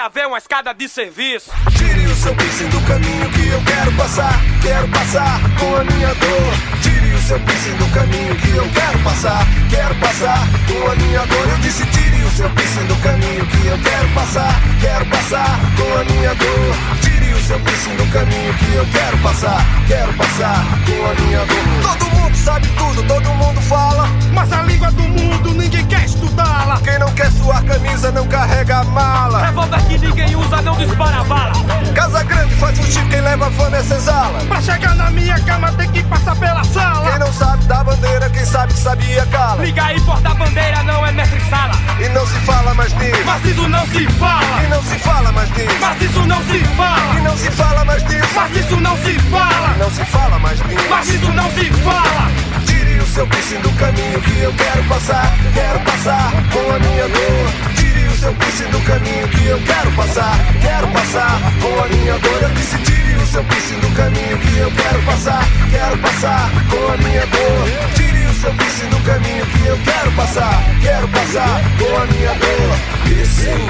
haver 0.00 0.26
uma 0.26 0.38
escada 0.38 0.72
de 0.72 0.88
serviço. 0.88 1.50
Tire 1.76 2.06
o 2.06 2.16
seu 2.16 2.34
piercing 2.34 2.68
do 2.68 2.80
caminho 2.86 3.30
que 3.30 3.48
eu 3.48 3.62
quero 3.62 3.92
passar. 3.92 4.40
Quero 4.62 4.88
passar 4.88 5.40
com 5.58 5.76
a 5.76 5.84
minha 5.84 6.14
dor. 6.14 6.80
Tire 6.82 7.14
o 7.14 7.22
seu 7.22 7.38
piercing 7.40 7.76
do 7.76 7.86
caminho 7.92 8.34
que 8.36 8.50
eu 8.50 8.68
quero 8.70 8.98
passar. 9.00 9.46
Quero 9.68 9.94
passar 9.96 10.38
com 10.66 10.90
a 10.90 10.96
minha 10.96 11.26
dor. 11.26 11.48
Eu 11.48 11.56
disse 11.58 11.84
tire 11.86 12.22
o 12.22 12.30
seu 12.30 12.50
piercing 12.50 12.86
do 12.86 12.96
caminho 12.96 13.46
que 13.46 13.66
eu 13.66 13.78
quero 13.78 14.08
passar. 14.14 14.54
Quero 14.80 15.06
passar 15.06 15.60
com 15.76 16.00
a 16.00 16.04
minha 16.04 16.34
dor. 16.34 16.76
Tire 17.02 17.32
o 17.34 17.40
seu 17.42 17.60
piercing 17.60 17.96
do 17.96 18.12
caminho 18.12 18.54
que 18.54 18.74
eu 18.74 18.86
quero 18.92 19.18
passar. 19.18 19.64
Quero 19.86 20.12
passar 20.14 20.64
com 20.86 21.06
a 21.06 21.14
minha 21.26 21.44
dor. 21.44 21.82
Todo 21.82 22.10
mundo 22.10 22.19
sabe 22.40 22.66
tudo, 22.68 23.02
todo 23.04 23.28
mundo 23.34 23.60
fala. 23.62 24.08
Mas 24.32 24.52
a 24.52 24.62
língua 24.62 24.90
do 24.92 25.02
mundo 25.02 25.54
ninguém 25.54 25.84
quer 25.86 26.04
estudá-la. 26.04 26.80
Quem 26.82 26.98
não 26.98 27.12
quer 27.12 27.30
suar 27.32 27.62
camisa 27.64 28.10
não 28.10 28.26
carrega 28.26 28.82
mala. 28.84 29.46
Revólver 29.46 29.82
que 29.86 29.98
ninguém 29.98 30.36
usa 30.36 30.62
não 30.62 30.76
dispara 30.76 31.22
bala. 31.24 31.52
Casa 31.94 32.22
grande 32.24 32.54
faz 32.54 32.78
chip, 32.78 33.08
quem 33.08 33.20
leva 33.20 33.50
fama 33.50 33.76
é 33.76 33.82
senzala. 33.82 34.38
Pra 34.46 34.60
chegar 34.60 34.94
na 34.94 35.10
minha 35.10 35.38
cama 35.40 35.72
tem 35.72 35.90
que 35.90 36.02
passar 36.04 36.36
pela 36.36 36.64
sala. 36.64 37.10
Quem 37.10 37.18
não 37.18 37.32
sabe 37.32 37.64
da 37.66 37.84
bandeira, 37.84 38.30
quem 38.30 38.44
sabe 38.44 38.72
sabia 38.72 39.26
cala. 39.26 39.64
Liga 39.64 39.84
aí, 39.84 40.00
porta-bandeira 40.00 40.82
não 40.84 41.06
é 41.06 41.12
mestre 41.12 41.40
sala. 41.50 41.74
E 41.98 42.08
não 42.08 42.26
se 42.26 42.38
fala 42.40 42.74
mais 42.74 42.92
disso. 42.94 43.22
Mas 43.26 43.44
isso 43.44 43.68
não 43.68 43.86
se 43.86 44.06
fala. 44.06 44.64
E 44.64 44.68
não 44.68 44.82
se 44.82 44.98
fala 44.98 45.32
mais 45.32 45.52
disso. 45.52 45.76
Mas 45.80 46.02
isso 46.02 46.26
não 46.26 46.44
se 46.44 46.64
fala. 46.64 47.18
E 47.18 47.22
não 47.22 47.36
se 47.36 47.50
fala 47.50 47.84
mais 47.84 48.04
disso. 48.04 48.34
Mas 48.34 48.56
isso 48.56 48.76
não 48.80 48.96
se 48.96 49.18
fala. 49.18 49.74
E 49.74 49.78
não 49.78 49.90
se 49.90 50.04
fala 50.04 50.38
mais 50.38 50.58
disso. 50.58 50.86
Mas 50.88 51.08
isso 51.08 51.32
não 51.32 51.50
se 51.50 51.70
fala. 51.70 52.29
Tire 52.66 52.98
o 52.98 53.06
seu 53.06 53.26
piercing 53.26 53.60
do 53.60 53.70
caminho 53.72 54.20
que 54.20 54.40
eu 54.40 54.52
quero 54.52 54.84
passar. 54.84 55.32
Quero 55.52 55.80
passar 55.80 56.32
com 56.52 56.74
a 56.74 56.78
minha 56.78 57.08
dor. 57.08 57.74
Tire 57.76 58.06
o 58.06 58.16
seu 58.16 58.34
piercing 58.34 58.70
do 58.70 58.80
caminho 58.80 59.28
que 59.28 59.46
eu 59.46 59.60
quero 59.60 59.90
passar. 59.92 60.38
Quero 60.60 60.88
passar 60.88 61.40
com 61.60 61.82
a 61.82 61.88
minha 61.88 62.18
dor. 62.18 62.42
Eu 62.42 62.50
disse 62.50 62.78
tire 62.78 63.14
o 63.16 63.26
seu 63.26 63.44
piercing 63.44 63.80
do 63.80 63.96
caminho 63.96 64.38
que 64.38 64.56
eu 64.58 64.70
quero 64.70 65.02
passar. 65.02 65.44
Quero 65.70 65.98
passar 65.98 66.50
com 66.70 66.92
a 66.92 66.96
minha 66.96 67.26
dor. 67.26 67.94
Tire 67.94 68.26
o 68.26 68.34
seu 68.34 68.52
piercing 68.54 68.88
do 68.88 69.00
caminho 69.04 69.46
que 69.46 69.66
eu 69.66 69.78
quero 69.84 70.12
passar. 70.12 70.62
Quero 70.80 71.08
passar 71.08 71.62
com 71.78 71.96
a 71.96 72.06
minha 72.06 72.34
dor. 72.34 72.78
Piercing. 73.04 73.66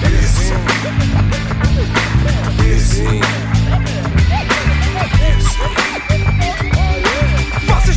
Piercing. 0.00 0.54
Piercing. 2.58 3.44
Vozes 6.24 6.63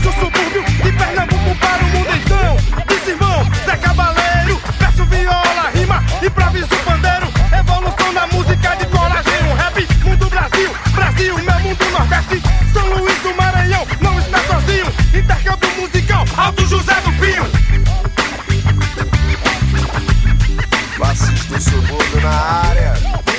do 0.08 0.13
subúrbio 0.13 0.63
de 0.63 0.91
Pernambuco 0.93 1.56
para 1.60 1.84
o 1.84 1.88
mundo 1.88 2.08
então. 2.15 2.58
Diz 2.88 3.08
irmão, 3.08 3.46
Zé 3.65 3.76
Cabaleiro, 3.76 4.62
peço 4.80 5.06
viola, 5.06 5.70
rima, 5.74 6.02
improviso 6.26 6.76
pandeiro. 6.86 7.28
Evolução 7.60 8.13
da 8.13 8.28
música 8.28 8.76
de 8.78 8.86
coragem, 8.86 9.43
um 9.43 9.54
rap, 9.56 9.88
mundo 10.06 10.30
Brasil, 10.30 10.72
Brasil, 10.93 11.38
meu 11.39 11.60
mundo 11.60 11.86
nordeste. 11.91 12.41
São 12.72 12.88
Luís 12.88 13.17
do 13.22 13.36
Maranhão, 13.36 13.86
não 14.00 14.17
está 14.20 14.39
sozinho. 14.43 14.88
Intercâmbio 15.13 15.82
musical, 15.82 16.26
Alto 16.38 16.65
José 16.67 16.96
do 17.02 17.12
Pinho. 17.13 17.46
Assista 21.02 21.54
do 21.54 21.62
subúrbio 21.62 22.22
na 22.22 22.30
área. 22.30 23.37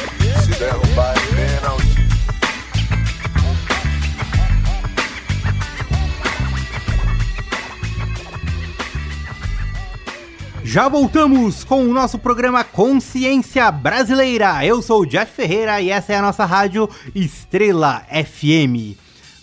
Já 10.70 10.86
voltamos 10.86 11.64
com 11.64 11.82
o 11.82 11.94
nosso 11.94 12.18
programa 12.18 12.62
Consciência 12.62 13.70
Brasileira. 13.70 14.62
Eu 14.66 14.82
sou 14.82 15.00
o 15.00 15.06
Jeff 15.06 15.32
Ferreira 15.32 15.80
e 15.80 15.88
essa 15.88 16.12
é 16.12 16.16
a 16.16 16.20
nossa 16.20 16.44
rádio 16.44 16.86
Estrela 17.14 18.02
FM. 18.10 18.94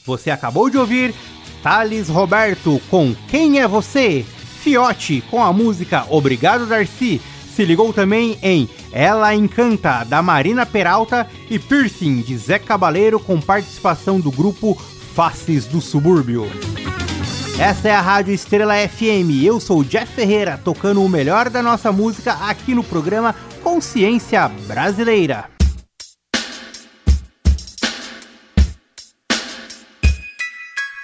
Você 0.05 0.29
acabou 0.29 0.69
de 0.69 0.77
ouvir 0.77 1.15
Thales 1.63 2.09
Roberto 2.09 2.79
com 2.91 3.15
Quem 3.27 3.59
é 3.59 3.67
Você? 3.67 4.23
Fiote 4.61 5.23
com 5.31 5.43
a 5.43 5.51
música 5.51 6.05
Obrigado 6.11 6.67
Darcy. 6.67 7.19
Se 7.55 7.65
ligou 7.65 7.91
também 7.91 8.37
em 8.43 8.69
Ela 8.91 9.33
Encanta, 9.33 10.03
da 10.03 10.21
Marina 10.21 10.63
Peralta 10.63 11.27
e 11.49 11.57
Piercing, 11.57 12.21
de 12.21 12.37
Zé 12.37 12.59
Cabaleiro, 12.59 13.19
com 13.19 13.41
participação 13.41 14.19
do 14.19 14.29
grupo 14.29 14.75
Faces 15.15 15.65
do 15.65 15.81
Subúrbio. 15.81 16.47
Essa 17.57 17.87
é 17.87 17.95
a 17.95 18.01
Rádio 18.01 18.33
Estrela 18.33 18.75
FM. 18.75 19.41
Eu 19.41 19.61
sou 19.61 19.79
o 19.79 19.85
Jeff 19.85 20.13
Ferreira, 20.13 20.59
tocando 20.61 21.01
o 21.01 21.07
melhor 21.07 21.49
da 21.49 21.63
nossa 21.63 21.89
música 21.89 22.33
aqui 22.33 22.75
no 22.75 22.83
programa 22.83 23.33
Consciência 23.63 24.45
Brasileira. 24.67 25.49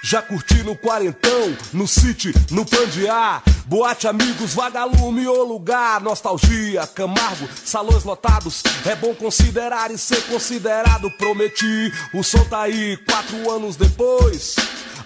Já 0.04 0.20
curti 0.20 0.62
no 0.62 0.76
quarentão, 0.76 1.56
no 1.72 1.88
city, 1.88 2.34
no 2.50 2.66
pandiá 2.66 3.42
Boate, 3.64 4.06
amigos, 4.06 4.52
vagalume 4.52 5.26
ou 5.26 5.42
lugar 5.44 6.02
Nostalgia, 6.02 6.86
Camargo, 6.86 7.48
salões 7.64 8.04
lotados 8.04 8.62
É 8.84 8.94
bom 8.94 9.14
considerar 9.14 9.90
e 9.90 9.96
ser 9.96 10.20
considerado 10.26 11.10
Prometi, 11.12 11.90
o 12.12 12.22
som 12.22 12.44
tá 12.44 12.62
aí 12.62 12.98
quatro 13.08 13.50
anos 13.50 13.76
depois 13.76 14.54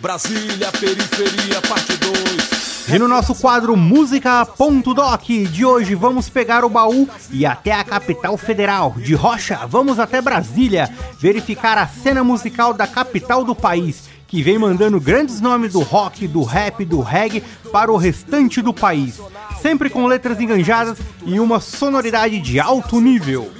Brasília, 0.00 0.70
periferia, 0.72 1.60
parte 1.62 1.96
2 1.96 2.46
e 2.88 2.98
no 3.00 3.08
nosso 3.08 3.34
quadro 3.34 3.76
Música.doc 3.76 5.24
de 5.50 5.64
hoje 5.64 5.96
vamos 5.96 6.28
pegar 6.28 6.64
o 6.64 6.68
baú 6.68 7.08
e 7.32 7.44
até 7.44 7.72
a 7.72 7.82
capital 7.82 8.36
federal. 8.36 8.94
De 8.96 9.12
Rocha, 9.12 9.66
vamos 9.66 9.98
até 9.98 10.22
Brasília 10.22 10.88
verificar 11.18 11.76
a 11.78 11.88
cena 11.88 12.22
musical 12.22 12.72
da 12.72 12.86
capital 12.86 13.44
do 13.44 13.56
país 13.56 14.04
que 14.28 14.40
vem 14.40 14.58
mandando 14.58 15.00
grandes 15.00 15.40
nomes 15.40 15.72
do 15.72 15.80
rock, 15.80 16.28
do 16.28 16.42
rap, 16.42 16.84
do 16.84 17.00
reggae 17.00 17.42
para 17.72 17.92
o 17.92 17.96
restante 17.96 18.62
do 18.62 18.72
país, 18.72 19.20
sempre 19.60 19.90
com 19.90 20.06
letras 20.06 20.40
enganjadas 20.40 20.98
e 21.24 21.40
uma 21.40 21.60
sonoridade 21.60 22.40
de 22.40 22.60
alto 22.60 23.00
nível. 23.00 23.50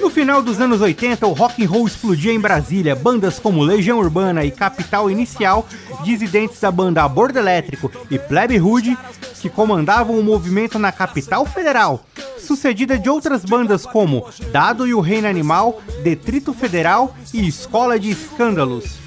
No 0.00 0.10
final 0.10 0.42
dos 0.42 0.60
anos 0.60 0.80
80, 0.80 1.26
o 1.26 1.32
rock 1.32 1.64
and 1.64 1.68
roll 1.68 1.86
explodia 1.86 2.32
em 2.32 2.40
Brasília. 2.40 2.94
Bandas 2.94 3.38
como 3.38 3.62
Legião 3.62 3.98
Urbana 3.98 4.44
e 4.44 4.50
Capital 4.50 5.10
Inicial, 5.10 5.66
dissidentes 6.02 6.60
da 6.60 6.70
banda 6.70 7.02
Abordo 7.02 7.38
Elétrico 7.38 7.90
e 8.10 8.18
Plebe 8.18 8.60
Hood, 8.60 8.96
que 9.40 9.48
comandavam 9.48 10.18
o 10.18 10.22
movimento 10.22 10.78
na 10.78 10.92
capital 10.92 11.46
federal, 11.46 12.04
sucedida 12.38 12.98
de 12.98 13.08
outras 13.08 13.44
bandas 13.44 13.86
como 13.86 14.26
Dado 14.52 14.86
e 14.86 14.92
o 14.92 15.00
Reino 15.00 15.28
Animal, 15.28 15.80
Detrito 16.02 16.52
Federal 16.52 17.14
e 17.32 17.46
Escola 17.46 17.98
de 17.98 18.10
Escândalos. 18.10 18.99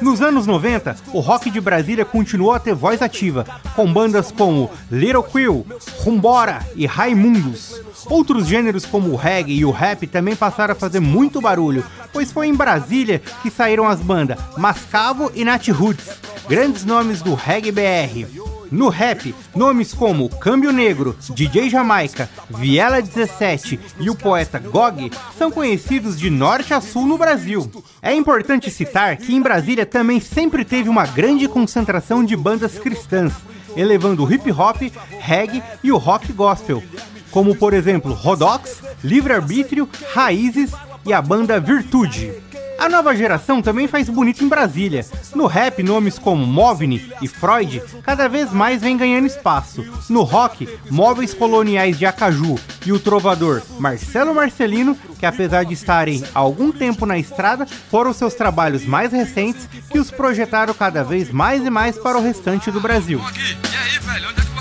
Nos 0.00 0.20
anos 0.20 0.46
90, 0.46 0.96
o 1.12 1.20
rock 1.20 1.50
de 1.50 1.60
Brasília 1.60 2.04
continuou 2.04 2.52
a 2.52 2.58
ter 2.58 2.74
voz 2.74 3.02
ativa, 3.02 3.44
com 3.74 3.92
bandas 3.92 4.30
como 4.30 4.70
Little 4.90 5.22
Quill, 5.22 5.66
Rumbora 5.98 6.60
e 6.76 6.86
Raimundos. 6.86 7.80
Outros 8.06 8.46
gêneros 8.46 8.84
como 8.84 9.10
o 9.10 9.16
reggae 9.16 9.54
e 9.54 9.64
o 9.64 9.70
rap 9.70 10.06
também 10.06 10.36
passaram 10.36 10.72
a 10.72 10.76
fazer 10.76 11.00
muito 11.00 11.40
barulho, 11.40 11.84
pois 12.12 12.30
foi 12.30 12.46
em 12.46 12.54
Brasília 12.54 13.20
que 13.42 13.50
saíram 13.50 13.88
as 13.88 14.00
bandas 14.00 14.38
Mascavo 14.56 15.30
e 15.34 15.44
Nat 15.44 15.68
Roots, 15.68 16.18
grandes 16.48 16.84
nomes 16.84 17.22
do 17.22 17.34
reggae 17.34 17.72
BR. 17.72 18.53
No 18.74 18.88
rap, 18.88 19.32
nomes 19.54 19.94
como 19.94 20.28
Câmbio 20.28 20.72
Negro, 20.72 21.16
DJ 21.30 21.70
Jamaica, 21.70 22.28
Viela 22.50 23.00
17 23.00 23.78
e 24.00 24.10
o 24.10 24.16
poeta 24.16 24.58
Gog 24.58 25.12
são 25.38 25.48
conhecidos 25.48 26.18
de 26.18 26.28
norte 26.28 26.74
a 26.74 26.80
sul 26.80 27.06
no 27.06 27.16
Brasil. 27.16 27.70
É 28.02 28.12
importante 28.12 28.72
citar 28.72 29.16
que 29.16 29.32
em 29.32 29.40
Brasília 29.40 29.86
também 29.86 30.18
sempre 30.18 30.64
teve 30.64 30.88
uma 30.88 31.06
grande 31.06 31.46
concentração 31.46 32.24
de 32.24 32.34
bandas 32.34 32.76
cristãs, 32.76 33.32
elevando 33.76 34.24
o 34.24 34.32
hip 34.32 34.50
hop, 34.50 34.82
reggae 35.20 35.62
e 35.80 35.92
o 35.92 35.96
rock 35.96 36.32
gospel, 36.32 36.82
como 37.30 37.54
por 37.54 37.74
exemplo 37.74 38.12
Rodox, 38.12 38.82
Livre 39.04 39.34
Arbítrio, 39.34 39.88
Raízes 40.12 40.72
e 41.06 41.12
a 41.12 41.22
banda 41.22 41.60
Virtude. 41.60 42.32
A 42.78 42.88
nova 42.88 43.14
geração 43.14 43.62
também 43.62 43.86
faz 43.86 44.08
bonito 44.08 44.44
em 44.44 44.48
Brasília. 44.48 45.06
No 45.34 45.46
rap, 45.46 45.82
nomes 45.82 46.18
como 46.18 46.46
Movni 46.46 47.10
e 47.22 47.28
Freud 47.28 47.82
cada 48.02 48.28
vez 48.28 48.52
mais 48.52 48.80
vem 48.82 48.96
ganhando 48.96 49.26
espaço. 49.26 49.84
No 50.08 50.22
rock, 50.22 50.68
Móveis 50.90 51.32
Coloniais 51.32 51.98
de 51.98 52.06
Acaju 52.06 52.58
e 52.84 52.92
o 52.92 52.98
trovador 52.98 53.62
Marcelo 53.78 54.34
Marcelino, 54.34 54.96
que 55.18 55.26
apesar 55.26 55.64
de 55.64 55.74
estarem 55.74 56.22
há 56.34 56.38
algum 56.38 56.70
tempo 56.70 57.06
na 57.06 57.18
estrada, 57.18 57.66
foram 57.66 58.12
seus 58.12 58.34
trabalhos 58.34 58.84
mais 58.84 59.12
recentes 59.12 59.68
que 59.90 59.98
os 59.98 60.10
projetaram 60.10 60.74
cada 60.74 61.02
vez 61.02 61.30
mais 61.30 61.64
e 61.64 61.70
mais 61.70 61.96
para 61.96 62.18
o 62.18 62.22
restante 62.22 62.70
do 62.70 62.80
Brasil. 62.80 63.20
E 63.20 64.53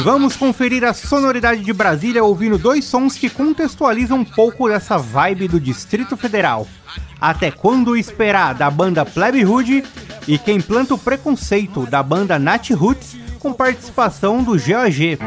vamos 0.00 0.36
conferir 0.36 0.84
a 0.84 0.92
sonoridade 0.92 1.62
de 1.62 1.72
Brasília 1.72 2.24
ouvindo 2.24 2.58
dois 2.58 2.84
sons 2.84 3.16
que 3.16 3.30
contextualizam 3.30 4.18
um 4.18 4.24
pouco 4.24 4.68
dessa 4.68 4.98
vibe 4.98 5.48
do 5.48 5.60
Distrito 5.60 6.16
Federal. 6.16 6.66
Até 7.20 7.50
Quando 7.50 7.96
Esperar, 7.96 8.54
da 8.54 8.70
banda 8.70 9.04
Plebe 9.04 9.44
Hood, 9.44 9.84
e 10.26 10.38
Quem 10.38 10.60
Planta 10.60 10.94
o 10.94 10.98
Preconceito, 10.98 11.86
da 11.86 12.02
banda 12.02 12.38
Nat 12.38 12.70
Roots, 12.70 13.16
com 13.38 13.52
participação 13.52 14.42
do 14.42 14.52
GOG. 14.52 15.18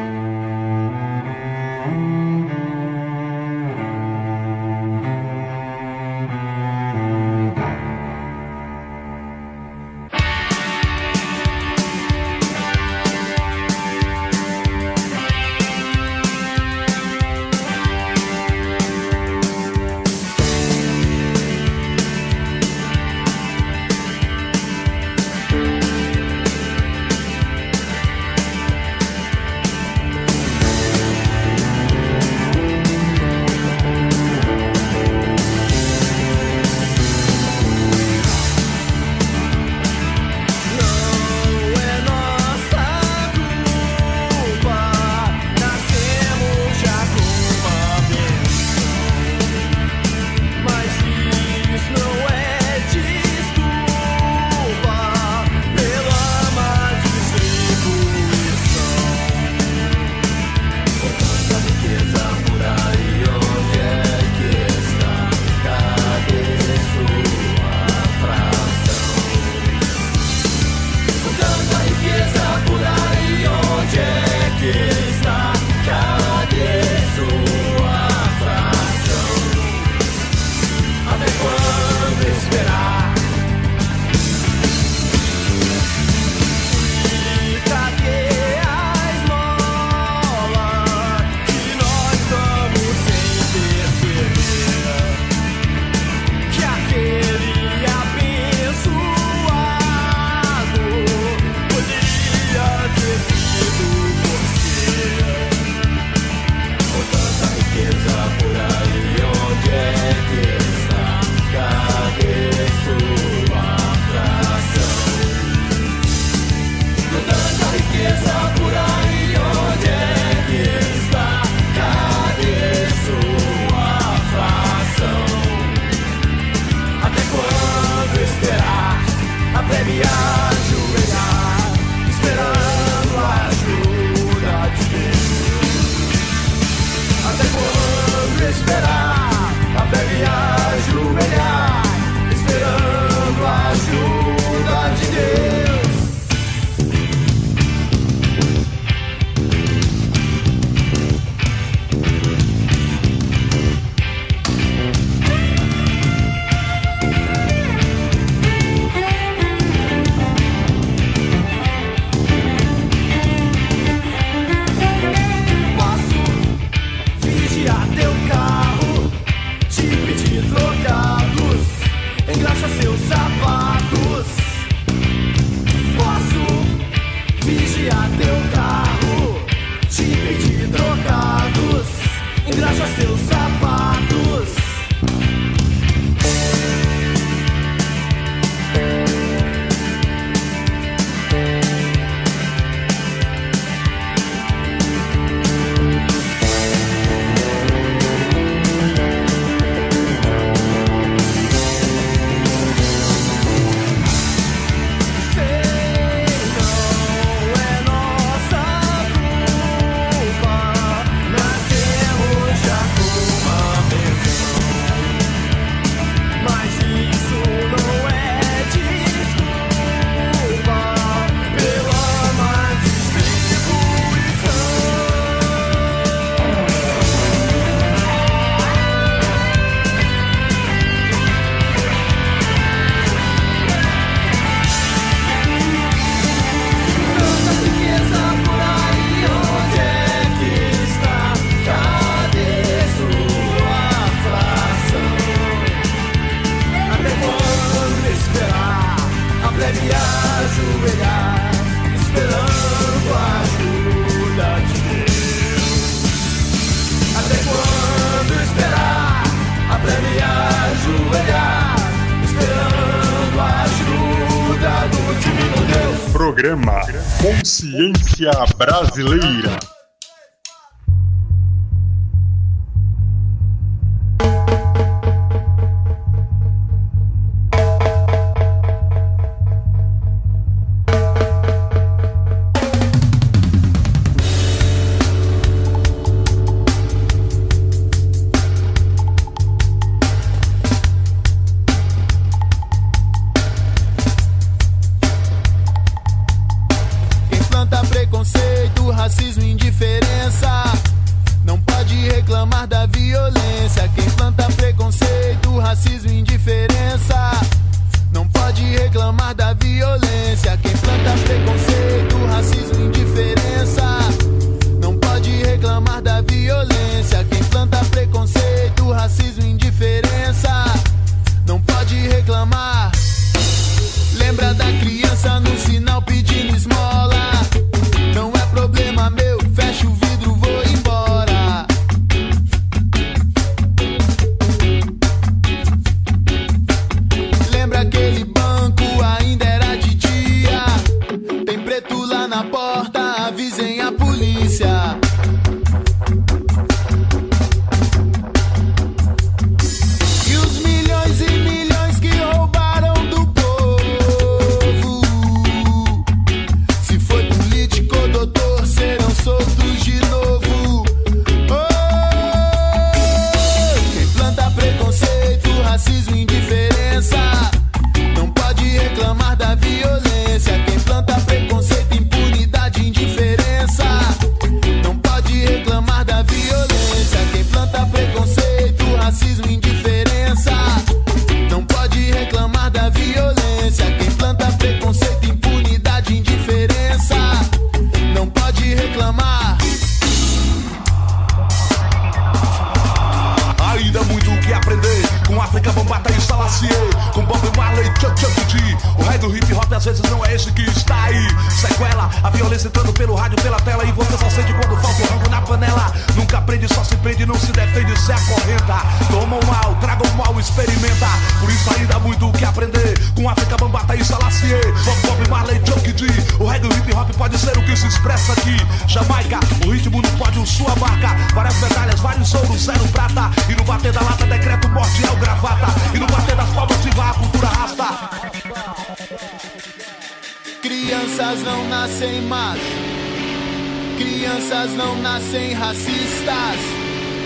Crianças 434.48 434.76
não 434.78 434.96
nascem 435.02 435.54
racistas, 435.54 436.56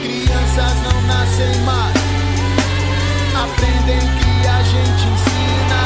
crianças 0.01 0.73
não 0.81 1.01
nascem 1.03 1.61
más. 1.61 1.93
Aprendem 3.43 3.99
que 3.99 4.47
a 4.47 4.63
gente 4.63 5.07
ensina. 5.07 5.81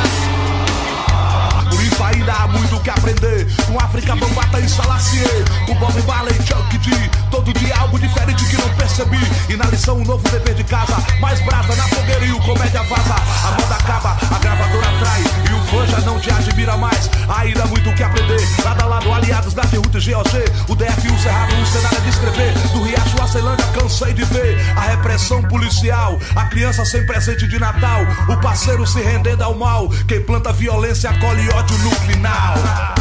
Por 1.69 1.83
isso 1.83 2.01
ainda 2.01 2.31
há 2.31 2.47
muito 2.47 2.79
que 2.79 2.89
aprender 2.89 3.45
com 3.65 3.79
África, 3.79 4.15
Bambata 4.15 4.59
e 4.59 4.69
Salacier. 4.69 5.45
O 5.67 5.75
Bob 5.75 6.01
Marley, 6.03 6.35
Chuck 6.35 6.77
D. 6.77 6.91
Todo 7.31 7.53
dia 7.53 7.75
algo 7.77 7.99
diferente 7.99 8.45
que 8.45 8.57
não 8.57 8.69
percebi. 8.75 9.19
E 9.49 9.55
na 9.55 9.65
lição, 9.65 9.97
um 9.97 10.03
novo 10.03 10.27
dever 10.29 10.53
de 10.53 10.63
casa. 10.63 10.95
Mais 11.19 11.39
brasa 11.41 11.75
na 11.75 11.87
fogueira 11.87 12.25
e 12.25 12.31
o 12.31 12.39
comédia 12.41 12.83
vaza. 12.83 13.15
A 13.15 13.51
moda 13.59 13.75
acaba, 13.75 14.17
a 14.33 14.39
gravadora 14.39 14.87
trai 14.99 15.21
E 15.21 15.53
o 15.53 15.63
fã 15.65 15.87
já 15.87 15.99
não 16.01 16.19
te 16.19 16.29
admira 16.29 16.77
mais. 16.77 17.09
Ainda 17.27 17.65
muito 17.65 17.89
o 17.89 17.95
que 17.95 18.03
aprender. 18.03 18.41
Lado 18.63 18.83
a 18.83 18.85
lado, 18.85 19.13
aliados 19.13 19.53
da 19.53 19.63
Terruta 19.63 19.97
e 19.97 20.01
GOG. 20.01 20.45
O 20.69 20.75
DF 20.75 21.07
e 21.07 21.11
o 21.11 21.19
Cerrado, 21.19 21.55
um 21.55 21.65
cenário 21.65 21.97
é 21.97 22.01
de 22.01 22.09
escrever. 22.09 22.53
Do 22.73 22.83
Riacho 22.83 23.21
a 23.21 23.27
Ceilândia, 23.27 23.65
cansei 23.67 24.13
de 24.13 24.23
ver. 24.25 24.57
A 24.77 24.81
repressão 24.81 25.41
policial. 25.43 26.19
A 26.35 26.45
criança 26.45 26.85
sem 26.85 27.05
presente 27.05 27.47
de 27.47 27.59
Natal. 27.59 28.01
O 28.29 28.37
parceiro 28.37 28.85
se 28.85 29.01
rendendo 29.01 29.43
ao 29.43 29.55
mal. 29.55 29.89
Quem 30.07 30.21
planta 30.21 30.53
violência 30.53 31.09
acolhe 31.09 31.49
ódio 31.49 31.77
no 31.79 31.91
final. 31.91 32.94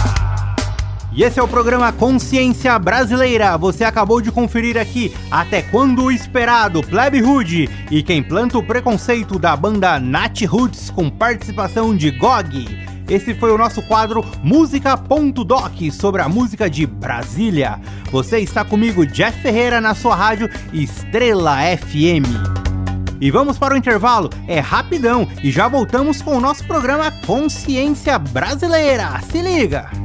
E 1.17 1.23
esse 1.23 1.39
é 1.39 1.43
o 1.43 1.47
programa 1.47 1.93
Consciência 1.93 2.77
Brasileira. 2.77 3.57
Você 3.57 3.85
acabou 3.85 4.21
de 4.21 4.33
conferir 4.33 4.77
aqui 4.77 5.15
Até 5.31 5.63
Quando 5.63 6.03
o 6.03 6.11
Esperado, 6.11 6.83
Plebe 6.83 7.23
Hood 7.23 7.71
e 7.89 8.03
Quem 8.03 8.21
Planta 8.21 8.59
o 8.59 8.63
Preconceito 8.67 9.39
da 9.39 9.57
banda 9.57 10.01
Nat 10.01 10.43
Roots 10.43 10.91
com 10.91 11.09
participação 11.09 11.97
de 11.97 12.11
Gog. 12.11 12.67
Esse 13.09 13.33
foi 13.33 13.53
o 13.53 13.59
nosso 13.59 13.81
quadro 13.83 14.25
Música.doc 14.43 15.93
sobre 15.93 16.21
a 16.21 16.29
música 16.29 16.69
de 16.69 16.85
Brasília. 16.85 17.81
Você 18.11 18.41
está 18.41 18.65
comigo, 18.65 19.07
Jeff 19.07 19.41
Ferreira, 19.41 19.81
na 19.81 19.95
sua 19.95 20.17
rádio 20.17 20.51
Estrela 20.73 21.59
FM. 21.77 22.27
E 23.21 23.31
vamos 23.31 23.57
para 23.57 23.75
o 23.75 23.77
intervalo, 23.77 24.31
é 24.49 24.59
rapidão 24.59 25.29
e 25.45 25.51
já 25.53 25.69
voltamos 25.69 26.21
com 26.21 26.37
o 26.37 26.41
nosso 26.41 26.65
programa 26.67 27.13
Consciência 27.25 28.19
Brasileira. 28.19 29.21
Se 29.31 29.41
liga! 29.41 30.04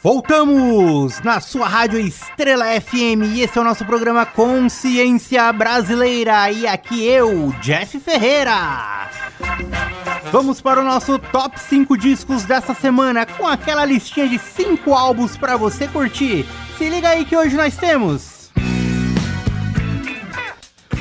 Voltamos 0.00 1.20
na 1.22 1.40
sua 1.40 1.66
rádio 1.66 1.98
Estrela 1.98 2.66
FM 2.80 3.34
e 3.34 3.42
esse 3.42 3.58
é 3.58 3.60
o 3.60 3.64
nosso 3.64 3.84
programa 3.84 4.24
Consciência 4.24 5.52
Brasileira 5.52 6.52
e 6.52 6.68
aqui 6.68 7.04
eu, 7.04 7.52
Jeff 7.60 7.98
Ferreira. 7.98 9.10
Vamos 10.30 10.60
para 10.60 10.80
o 10.80 10.84
nosso 10.84 11.18
top 11.18 11.58
5 11.58 11.98
discos 11.98 12.44
dessa 12.44 12.74
semana 12.74 13.26
com 13.26 13.48
aquela 13.48 13.84
listinha 13.84 14.28
de 14.28 14.38
5 14.38 14.94
álbuns 14.94 15.36
para 15.36 15.56
você 15.56 15.88
curtir. 15.88 16.46
Se 16.76 16.88
liga 16.88 17.08
aí 17.08 17.24
que 17.24 17.36
hoje 17.36 17.56
nós 17.56 17.76
temos 17.76 18.52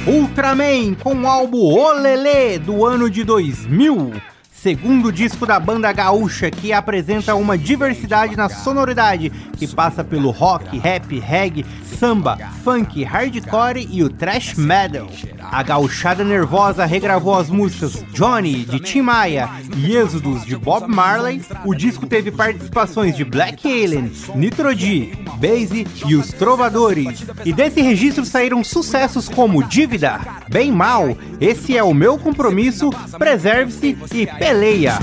Ultraman 0.07 0.95
com 0.95 1.13
o 1.13 1.27
álbum 1.27 1.59
Olele 1.59 2.57
do 2.57 2.83
ano 2.83 3.11
de 3.11 3.23
2000 3.23 4.36
segundo 4.61 5.11
disco 5.11 5.45
da 5.45 5.59
banda 5.59 5.91
gaúcha 5.91 6.49
que 6.49 6.73
apresenta 6.73 7.35
uma 7.35 7.57
diversidade 7.57 8.35
na 8.35 8.49
sonoridade 8.49 9.29
que 9.55 9.67
passa 9.67 10.03
pelo 10.03 10.31
rock, 10.31 10.77
rap, 10.79 11.19
reggae, 11.19 11.65
samba, 11.99 12.37
funk, 12.63 13.03
hardcore 13.03 13.87
e 13.89 14.03
o 14.03 14.09
thrash 14.09 14.55
metal. 14.55 15.07
A 15.41 15.63
gauchada 15.63 16.23
nervosa 16.23 16.85
regravou 16.85 17.35
as 17.35 17.49
músicas 17.49 18.03
Johnny 18.11 18.65
de 18.65 18.79
Tim 18.79 19.01
Maia 19.01 19.49
e 19.75 19.95
Êxodos 19.95 20.45
de 20.45 20.57
Bob 20.57 20.87
Marley. 20.87 21.41
O 21.63 21.73
disco 21.73 22.05
teve 22.05 22.31
participações 22.31 23.15
de 23.15 23.23
Black 23.23 23.65
Alien, 23.67 24.11
Nitro 24.35 24.75
D, 24.75 25.13
Basie 25.35 25.87
e 26.05 26.15
os 26.15 26.33
Trovadores. 26.33 27.23
E 27.45 27.53
desse 27.53 27.81
registro 27.81 28.25
saíram 28.25 28.63
sucessos 28.63 29.29
como 29.29 29.63
Dívida, 29.63 30.19
Bem 30.49 30.71
Mal, 30.71 31.15
Esse 31.39 31.77
é 31.77 31.83
o 31.83 31.93
Meu 31.93 32.17
Compromisso, 32.17 32.89
Preserve-se 33.17 33.97
e 34.13 34.27
Peleia. 34.47 34.97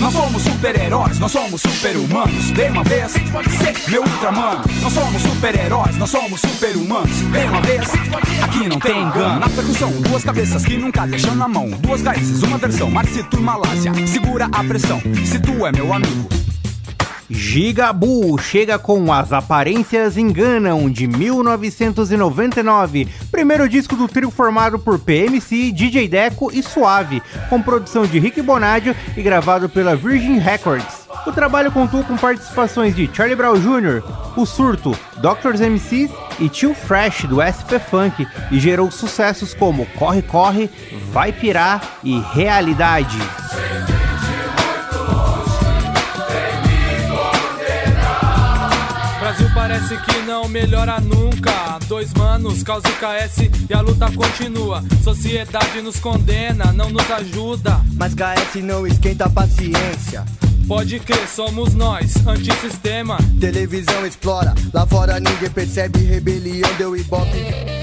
Nós 0.00 0.14
somos 0.14 0.42
super-heróis, 0.42 1.18
nós 1.18 1.30
somos 1.30 1.60
super-humanos. 1.60 2.50
Vem 2.52 2.70
uma 2.70 2.82
vez, 2.84 3.12
meu 3.86 4.00
ultramano. 4.00 4.64
Nós 4.80 4.92
somos 4.94 5.20
super-heróis, 5.20 5.96
nós 5.98 6.08
somos 6.08 6.40
super-humanos. 6.40 7.10
Vem 7.30 7.46
uma 7.50 7.60
vez, 7.60 7.82
aqui 8.42 8.66
não 8.66 8.78
tem 8.78 9.02
engano. 9.02 9.40
Na 9.40 9.48
percussão, 9.50 9.90
duas 10.00 10.24
cabeças 10.24 10.64
que 10.64 10.78
nunca 10.78 11.06
deixam 11.06 11.34
na 11.34 11.46
mão. 11.46 11.68
Duas 11.68 12.00
raízes, 12.00 12.42
uma 12.42 12.56
versão, 12.56 12.90
Marcito 12.90 13.36
e 13.36 13.40
Malásia. 13.42 13.92
Segura 14.06 14.46
a 14.50 14.64
pressão, 14.64 15.02
se 15.22 15.38
tu 15.38 15.66
é 15.66 15.72
meu 15.72 15.92
amigo. 15.92 16.26
Gigabu 17.32 18.36
chega 18.38 18.76
com 18.76 19.12
As 19.12 19.32
Aparências 19.32 20.16
Enganam, 20.16 20.90
de 20.90 21.06
1999, 21.06 23.06
primeiro 23.30 23.68
disco 23.68 23.94
do 23.94 24.08
trio 24.08 24.32
formado 24.32 24.80
por 24.80 24.98
PMC, 24.98 25.70
DJ 25.70 26.08
Deco 26.08 26.50
e 26.52 26.60
Suave, 26.60 27.22
com 27.48 27.62
produção 27.62 28.04
de 28.04 28.18
Rick 28.18 28.42
Bonadio 28.42 28.96
e 29.16 29.22
gravado 29.22 29.68
pela 29.68 29.94
Virgin 29.94 30.38
Records. 30.38 31.08
O 31.24 31.30
trabalho 31.30 31.70
contou 31.70 32.02
com 32.02 32.16
participações 32.16 32.96
de 32.96 33.08
Charlie 33.12 33.36
Brown 33.36 33.54
Jr., 33.54 34.02
O 34.36 34.44
Surto, 34.44 34.98
Doctors 35.18 35.60
MCs 35.60 36.10
e 36.40 36.48
Tio 36.48 36.74
Fresh 36.74 37.26
do 37.26 37.36
SP 37.38 37.78
Funk 37.78 38.26
e 38.50 38.58
gerou 38.58 38.90
sucessos 38.90 39.54
como 39.54 39.86
Corre 39.96 40.22
Corre, 40.22 40.68
Vai 41.12 41.32
Pirar 41.32 41.80
e 42.02 42.18
Realidade. 42.32 43.18
Parece 49.54 49.96
que 49.98 50.22
não 50.22 50.48
melhora 50.48 51.00
nunca. 51.00 51.78
Dois 51.88 52.12
manos, 52.14 52.62
causa 52.62 52.88
KS 52.88 53.50
e 53.68 53.74
a 53.74 53.80
luta 53.80 54.10
continua. 54.12 54.82
Sociedade 55.02 55.82
nos 55.82 55.98
condena, 55.98 56.72
não 56.72 56.90
nos 56.90 57.10
ajuda. 57.10 57.80
Mas 57.96 58.14
KS 58.14 58.62
não 58.62 58.86
esquenta 58.86 59.26
a 59.26 59.30
paciência. 59.30 60.24
Pode 60.66 61.00
crer, 61.00 61.26
somos 61.26 61.74
nós, 61.74 62.14
antissistema. 62.26 63.18
Televisão 63.40 64.06
explora, 64.06 64.54
lá 64.72 64.86
fora 64.86 65.18
ninguém 65.18 65.50
percebe 65.50 65.98
rebelião, 65.98 66.72
deu 66.78 66.96
ibope. 66.96 67.79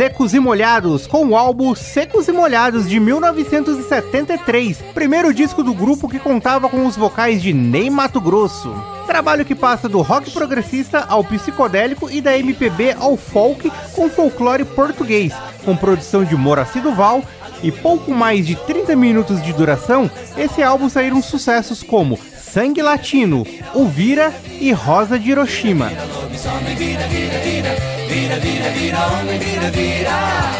Secos 0.00 0.32
e 0.32 0.40
Molhados, 0.40 1.06
com 1.06 1.26
o 1.26 1.36
álbum 1.36 1.74
Secos 1.74 2.26
e 2.26 2.32
Molhados 2.32 2.88
de 2.88 2.98
1973, 2.98 4.78
primeiro 4.94 5.34
disco 5.34 5.62
do 5.62 5.74
grupo 5.74 6.08
que 6.08 6.18
contava 6.18 6.70
com 6.70 6.86
os 6.86 6.96
vocais 6.96 7.42
de 7.42 7.52
Ney 7.52 7.90
Mato 7.90 8.18
Grosso. 8.18 8.74
Trabalho 9.06 9.44
que 9.44 9.54
passa 9.54 9.90
do 9.90 10.00
rock 10.00 10.30
progressista 10.30 11.04
ao 11.06 11.22
psicodélico 11.22 12.08
e 12.10 12.22
da 12.22 12.34
MPB 12.34 12.92
ao 12.98 13.14
folk 13.18 13.70
com 13.94 14.08
folclore 14.08 14.64
português, 14.64 15.34
com 15.66 15.76
produção 15.76 16.24
de 16.24 16.34
Moraci 16.34 16.80
Duval 16.80 17.22
e 17.62 17.70
pouco 17.70 18.10
mais 18.10 18.46
de 18.46 18.56
30 18.56 18.96
minutos 18.96 19.42
de 19.42 19.52
duração, 19.52 20.10
esse 20.34 20.62
álbum 20.62 20.88
saíram 20.88 21.20
sucessos 21.20 21.82
como 21.82 22.18
Sangue 22.52 22.82
Latino, 22.82 23.46
O 23.74 23.84
Vira 23.84 24.34
e 24.60 24.72
Rosa 24.72 25.16
de 25.16 25.30
Hiroshima. 25.30 25.88
Vira, 25.88 27.06
vira, 27.06 27.38
vira, 27.38 27.76
vira, 28.08 28.40
vira, 28.40 28.70
vira, 28.70 29.06
homem, 29.06 29.38
vira, 29.38 29.70
vira. 29.70 30.50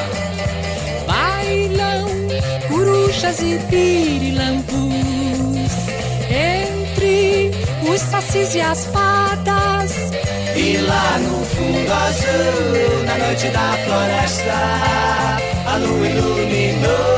Bailam 1.05 2.07
corujas 2.69 3.41
e 3.41 3.59
pirilampus 3.69 4.71
entre 6.31 7.51
os 7.93 8.01
sacis 8.03 8.55
e 8.55 8.61
as 8.61 8.87
fadas. 8.87 9.93
E 10.55 10.77
lá 10.77 11.19
no 11.19 11.45
fundo 11.45 11.93
azul, 11.93 13.05
na 13.05 13.19
noite 13.19 13.49
da 13.49 13.73
floresta, 13.85 14.55
a 15.67 15.77
lua 15.77 16.07
iluminou 16.07 17.10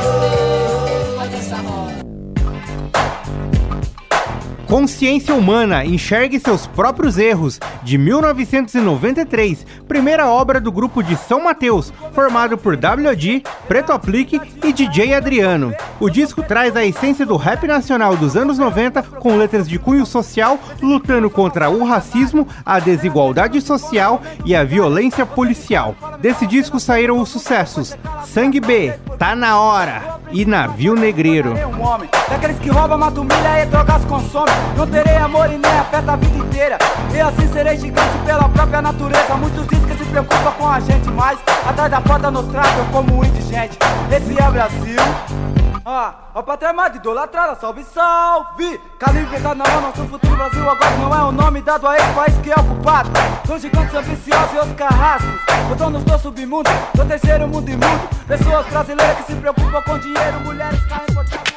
Consciência 4.73 5.35
Humana, 5.35 5.85
enxergue 5.85 6.39
seus 6.39 6.65
próprios 6.65 7.19
erros, 7.19 7.59
de 7.83 7.95
1993, 7.95 9.67
primeira 9.87 10.27
obra 10.27 10.59
do 10.59 10.71
grupo 10.71 11.03
de 11.03 11.15
São 11.15 11.43
Mateus, 11.43 11.93
formado 12.11 12.57
por 12.57 12.73
WD, 12.73 13.43
Preto 13.67 13.91
Aplique 13.91 14.41
e 14.63 14.73
DJ 14.73 15.13
Adriano. 15.13 15.75
O 15.99 16.09
disco 16.09 16.41
traz 16.41 16.75
a 16.75 16.83
essência 16.83 17.23
do 17.23 17.37
rap 17.37 17.67
nacional 17.67 18.17
dos 18.17 18.35
anos 18.35 18.57
90, 18.57 19.03
com 19.03 19.37
letras 19.37 19.69
de 19.69 19.77
cunho 19.77 20.07
social, 20.07 20.57
lutando 20.81 21.29
contra 21.29 21.69
o 21.69 21.85
racismo, 21.85 22.47
a 22.65 22.79
desigualdade 22.79 23.61
social 23.61 24.23
e 24.43 24.55
a 24.55 24.63
violência 24.63 25.23
policial. 25.23 25.95
Desse 26.19 26.47
disco 26.47 26.79
saíram 26.79 27.19
os 27.19 27.29
sucessos 27.29 27.95
Sangue 28.25 28.59
B, 28.59 28.91
Tá 29.19 29.35
na 29.35 29.59
Hora 29.59 30.19
e 30.31 30.45
Navio 30.45 30.95
Negreiro. 30.95 31.53
Um 31.53 31.81
homem, 31.83 32.09
daqueles 32.27 32.57
que 32.57 32.69
roubam, 32.69 32.97
mata 32.97 33.21
humilha 33.21 33.61
e 33.61 33.65
drogas 33.67 34.03
consome. 34.05 34.62
Não 34.77 34.87
terei 34.87 35.17
amor 35.17 35.51
e 35.51 35.57
nem 35.57 35.71
afeta 35.79 36.13
a 36.13 36.15
vida 36.15 36.37
inteira. 36.37 36.77
E 37.13 37.19
assim 37.19 37.47
serei 37.51 37.77
gigante 37.77 38.17
pela 38.25 38.49
própria 38.49 38.81
natureza. 38.81 39.35
Muitos 39.35 39.67
dizem 39.67 39.87
que 39.87 40.03
se 40.03 40.09
preocupa 40.09 40.51
com 40.51 40.67
a 40.67 40.79
gente, 40.79 41.09
mas 41.11 41.39
atrás 41.67 41.91
da 41.91 42.01
porta 42.01 42.31
nos 42.31 42.47
tratam 42.47 42.85
como 42.91 43.23
indigente. 43.23 43.77
Esse 44.11 44.41
é 44.41 44.49
o 44.49 44.51
Brasil. 44.51 45.43
Ah, 45.85 46.13
ó 46.33 46.41
pátria 46.41 46.69
amada, 46.69 46.95
idolatrada, 46.95 47.55
salve, 47.55 47.83
salve! 47.83 48.79
Calibre 48.97 49.31
pesado 49.31 49.55
na 49.55 49.67
mão, 49.67 49.81
nosso 49.81 50.05
futuro 50.05 50.37
Brasil 50.37 50.69
agora 50.69 50.95
não 50.95 51.13
é 51.13 51.23
o 51.25 51.31
nome 51.33 51.61
dado 51.61 51.85
a 51.85 51.97
esse 51.97 52.13
país 52.13 52.37
que 52.37 52.51
é 52.51 52.55
ocupado. 52.55 53.09
São 53.45 53.59
gigantes 53.59 53.93
ambiciosos 53.93 54.53
e 54.53 54.59
os 54.59 54.73
carrascos, 54.77 55.41
os 55.69 55.77
donos 55.77 56.03
do 56.05 56.17
submundo, 56.19 56.69
do 56.95 57.05
terceiro 57.05 57.49
mundo 57.49 57.69
imundo. 57.69 58.09
Pessoas 58.25 58.65
brasileiras 58.67 59.17
que 59.17 59.33
se 59.33 59.35
preocupam 59.35 59.81
com 59.81 59.99
dinheiro, 59.99 60.39
mulheres 60.45 60.81
carregam 60.85 61.52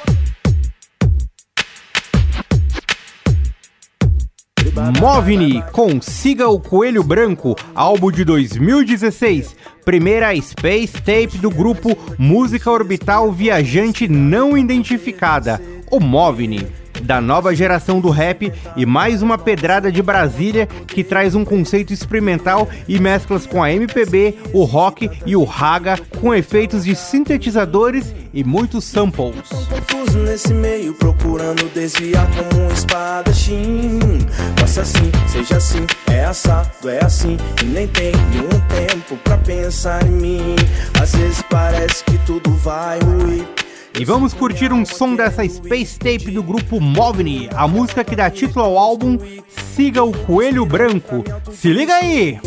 Movini 4.77 5.63
com 5.73 6.03
Siga 6.03 6.49
o 6.49 6.61
Coelho 6.61 7.03
Branco, 7.03 7.57
álbum 7.75 8.13
de 8.13 8.25
2016, 8.25 9.57
primeira 9.87 10.39
space 10.39 10.93
tape 10.93 11.39
do 11.39 11.51
grupo 11.51 11.97
Música 12.19 12.71
Orbital 12.71 13.33
Viajante 13.33 14.07
Não 14.07 14.57
Identificada, 14.57 15.59
o 15.91 15.99
Movini. 15.99 16.67
Da 17.03 17.21
nova 17.21 17.55
geração 17.55 18.01
do 18.01 18.11
rap 18.11 18.53
e 18.77 18.87
mais 18.87 19.23
uma 19.23 19.39
pedrada 19.39 19.91
de 19.91 20.03
Brasília 20.03 20.67
que 20.87 21.05
traz 21.05 21.35
um 21.35 21.45
conceito 21.45 21.93
experimental 21.93 22.69
e 22.89 22.99
mesclas 22.99 23.47
com 23.47 23.63
a 23.63 23.73
MPB, 23.73 24.35
o 24.53 24.65
rock 24.65 25.11
e 25.25 25.37
o 25.37 25.45
raga 25.45 25.99
com 26.21 26.35
efeitos 26.35 26.85
de 26.85 26.95
sintetizadores 26.95 28.15
e 28.33 28.45
muitos 28.45 28.85
samples. 28.85 29.49
Confuso 29.49 30.19
nesse 30.19 30.53
meio, 30.53 30.95
procurando 30.95 31.73
desviar 31.73 32.29
como 32.31 32.65
um 32.65 32.69
espadachim. 32.73 33.99
Faça 34.59 34.83
assim, 34.83 35.11
seja 35.29 35.57
assim, 35.57 35.87
é 36.11 36.25
assado, 36.25 36.91
é 36.91 37.05
assim. 37.05 37.37
E 37.63 37.65
nem 37.65 37.87
tenho 37.89 38.19
um 38.19 38.61
tempo 38.69 39.17
pra 39.25 39.39
pensar 39.39 40.05
em 40.07 40.11
mim. 40.11 40.57
Às 41.01 41.15
vezes 41.15 41.43
parece 41.49 42.05
que 42.05 42.19
tudo 42.27 42.51
vai 42.57 42.99
ruir. 43.01 43.66
E 43.99 44.05
vamos 44.05 44.35
curtir 44.35 44.75
um 44.75 44.85
som 44.85 45.17
dessa 45.17 45.43
Space 45.49 45.99
Tape 45.99 46.31
do 46.31 46.43
grupo 46.43 46.79
Movni, 46.79 47.49
a 47.55 47.67
música 47.67 48.05
que 48.05 48.15
dá 48.15 48.29
título 48.29 48.63
ao 48.63 48.77
álbum 48.77 49.19
Siga 49.75 50.05
o 50.05 50.13
Coelho 50.13 50.67
Branco. 50.67 51.25
Se 51.51 51.73
liga 51.73 51.95
aí! 51.95 52.39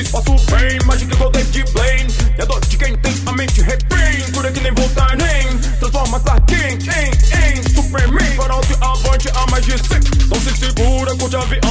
Espaço 0.00 0.36
vem. 0.50 0.78
Magic 0.84 1.12
igual 1.12 1.30
David 1.30 1.72
Blaine. 1.72 2.14
É 2.38 2.46
dor 2.46 2.60
de 2.60 2.76
quem 2.76 2.96
tem 2.96 3.14
a 3.26 3.32
mente 3.32 3.60
refém. 3.62 4.32
Cura 4.32 4.50
que 4.52 4.60
nem 4.60 4.72
voltar 4.74 5.16
nem. 5.16 5.58
Transforma 5.78 6.20
Clark 6.20 6.46
Kent 6.46 6.86
em, 6.88 7.56
em 7.56 7.62
Superman. 7.74 8.36
Farol 8.36 8.60
de 8.62 8.74
avante 8.80 9.28
a 9.34 9.50
mais 9.50 9.64
de 9.64 9.72
100. 9.72 10.28
Não 10.28 10.40
se 10.40 10.56
segura, 10.56 11.14
curte 11.16 11.36
a 11.36 11.40
viagem 11.40 11.66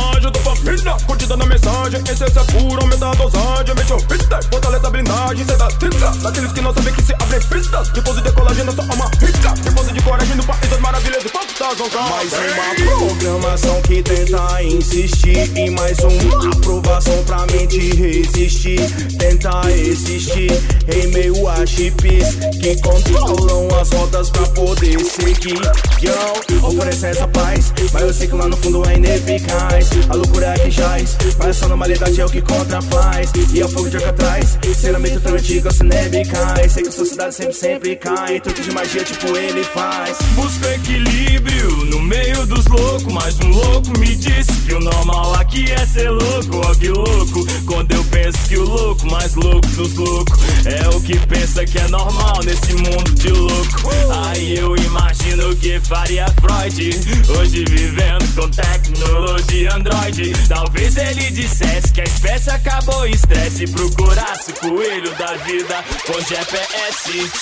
família. 0.56 0.98
Curtida 1.06 1.38
na 1.38 1.46
mensagem, 1.46 2.02
essência 2.02 2.44
pura, 2.46 2.82
aumenta 2.82 3.10
a 3.10 3.16
dosagem. 3.16 3.76
Mente 3.76 3.94
ouvida, 3.94 4.40
fortalece 4.52 4.86
a 4.86 4.90
blindagem. 4.90 5.46
Cê 5.46 5.58
dá 5.58 5.68
trinta, 5.68 6.12
daqueles 6.22 6.52
que 6.52 6.62
não 6.62 6.74
sabem 6.74 6.94
que 6.94 7.04
se 7.04 7.14
abrem 7.14 7.40
pistas. 7.42 7.90
Depois 7.90 8.16
de 8.18 8.24
decolagem 8.24 8.64
na 8.64 8.72
sua 8.72 8.86
alma 8.90 9.12
rica. 9.20 9.54
Depois 9.64 9.94
de 9.94 10.02
coragem 10.02 10.36
no 10.36 10.44
país 10.44 10.70
das 10.70 10.80
maravilhas 10.80 11.24
e. 11.24 11.45
Mais 11.66 12.32
uma 12.32 12.96
programação 13.00 13.82
que 13.82 14.04
tenta 14.04 14.62
insistir 14.62 15.52
em 15.58 15.72
mais 15.72 15.98
uma 15.98 16.52
aprovação 16.54 17.24
pra 17.24 17.44
mente 17.48 17.80
resistir. 17.96 18.80
Tenta 19.18 19.50
existir 19.72 20.52
em 20.96 21.08
meio 21.08 21.48
a 21.50 21.66
chips 21.66 22.36
que 22.62 22.80
controlam 22.84 23.68
as 23.82 23.90
rodas 23.90 24.30
pra 24.30 24.44
poder 24.50 25.00
seguir. 25.06 25.60
Yo, 26.04 26.68
oferece 26.68 27.08
essa 27.08 27.28
paz, 27.30 27.74
mas 27.92 28.04
eu 28.04 28.14
sei 28.14 28.28
que 28.28 28.36
lá 28.36 28.48
no 28.48 28.58
fundo 28.58 28.88
é 28.88 28.98
ineficaz. 28.98 29.90
A 30.08 30.14
loucura 30.14 30.54
é 30.54 30.60
que 30.60 30.70
jaz, 30.70 31.18
mas 31.40 31.48
essa 31.48 31.68
normalidade 31.68 32.22
é 32.22 32.26
o 32.26 32.30
que 32.30 32.44
contrafaz. 32.44 33.32
E 33.52 33.60
é 33.60 33.66
o 33.66 33.70
fogo 33.70 33.90
de 33.90 33.98
atrás, 33.98 34.60
seramente 34.80 35.20
tão 35.20 35.34
antigo, 35.34 35.68
assim 35.68 35.86
neve 35.86 36.26
cai. 36.26 36.70
Sei 36.70 36.84
que 36.84 36.90
a 36.90 36.92
sociedade 36.92 37.34
sempre, 37.34 37.54
sempre 37.54 37.96
cai. 37.96 38.40
Truque 38.40 38.62
de 38.62 38.72
magia, 38.72 39.04
tipo 39.04 39.36
ele 39.36 39.64
faz. 39.64 40.16
Busca 40.36 40.72
equilíbrio 40.76 41.55
no 41.86 42.00
meio 42.02 42.46
dos 42.46 42.66
loucos. 42.66 43.14
Mas 43.14 43.40
um 43.40 43.50
louco 43.50 43.98
me 44.00 44.16
disse 44.16 44.54
que 44.66 44.74
o 44.74 44.80
normal 44.80 45.36
aqui 45.36 45.72
é 45.72 45.86
ser 45.86 46.10
louco. 46.10 46.62
Ó, 46.66 46.76
que 46.76 46.90
louco. 46.90 47.46
Quando 47.66 47.92
eu 47.94 48.04
penso 48.06 48.38
que 48.48 48.58
o 48.58 48.64
louco 48.64 49.10
mais 49.12 49.36
louco 49.36 49.68
dos 49.68 49.94
loucos 49.96 50.40
é 50.66 50.88
o 50.90 51.02
que 51.02 51.18
pensa 51.28 51.66
que 51.66 51.78
é 51.78 51.88
normal 51.88 52.40
nesse 52.44 52.74
mundo 52.74 53.12
de 53.14 53.30
louco. 53.30 53.90
Aí 54.28 54.58
eu 54.58 54.76
imagino 54.76 55.56
que 55.56 55.80
faria 55.80 56.26
Freud. 56.42 57.00
Hoje 57.38 57.66
vivendo 57.70 58.36
com 58.36 58.50
tecnologia 58.50 59.76
Android. 59.76 60.34
Talvez 60.48 60.98
ele 60.98 61.32
dissesse 61.32 61.92
que 61.94 62.02
a 62.02 62.06
espécie 62.06 62.50
acabou 62.50 63.06
estresse. 63.06 63.66
Procurasse 63.68 64.52
o 64.52 64.54
coelho 64.56 65.12
da 65.18 65.34
vida 65.38 65.84
com 66.06 66.20
GPS. 66.22 67.36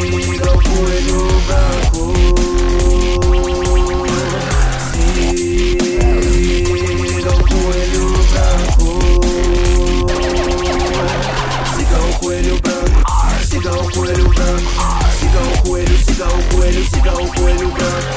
Siga 0.00 0.50
o 0.50 0.58
coelho 0.62 1.20
branco. 1.46 2.04
Siga 7.12 7.30
o 7.30 7.44
coelho 7.44 8.04
branco. 8.30 8.88
Siga 11.76 11.98
o 11.98 12.18
coelho 12.18 12.56
branco. 12.62 13.00
Siga 13.44 13.72
o 13.72 13.90
coelho 13.90 14.28
branco. 14.30 14.70
Siga 15.20 15.40
o 15.42 15.62
coelho, 15.62 15.96
siga 15.98 16.26
o 16.26 16.42
coelho, 16.54 16.82
siga 16.84 17.12
o 17.12 17.28
coelho 17.34 17.68
branco. 17.68 18.10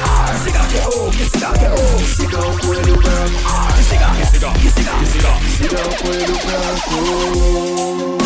Siga 0.43 0.61
o, 0.87 1.11
siga 1.11 1.51
o. 1.73 1.77
Siga 2.15 2.39
o 2.39 2.57
coelho 2.59 2.95
branco. 2.95 3.39
Siga. 3.89 4.09
Siga 5.57 5.81
o 5.81 5.95
coelho 6.01 6.37
branco. 6.45 8.22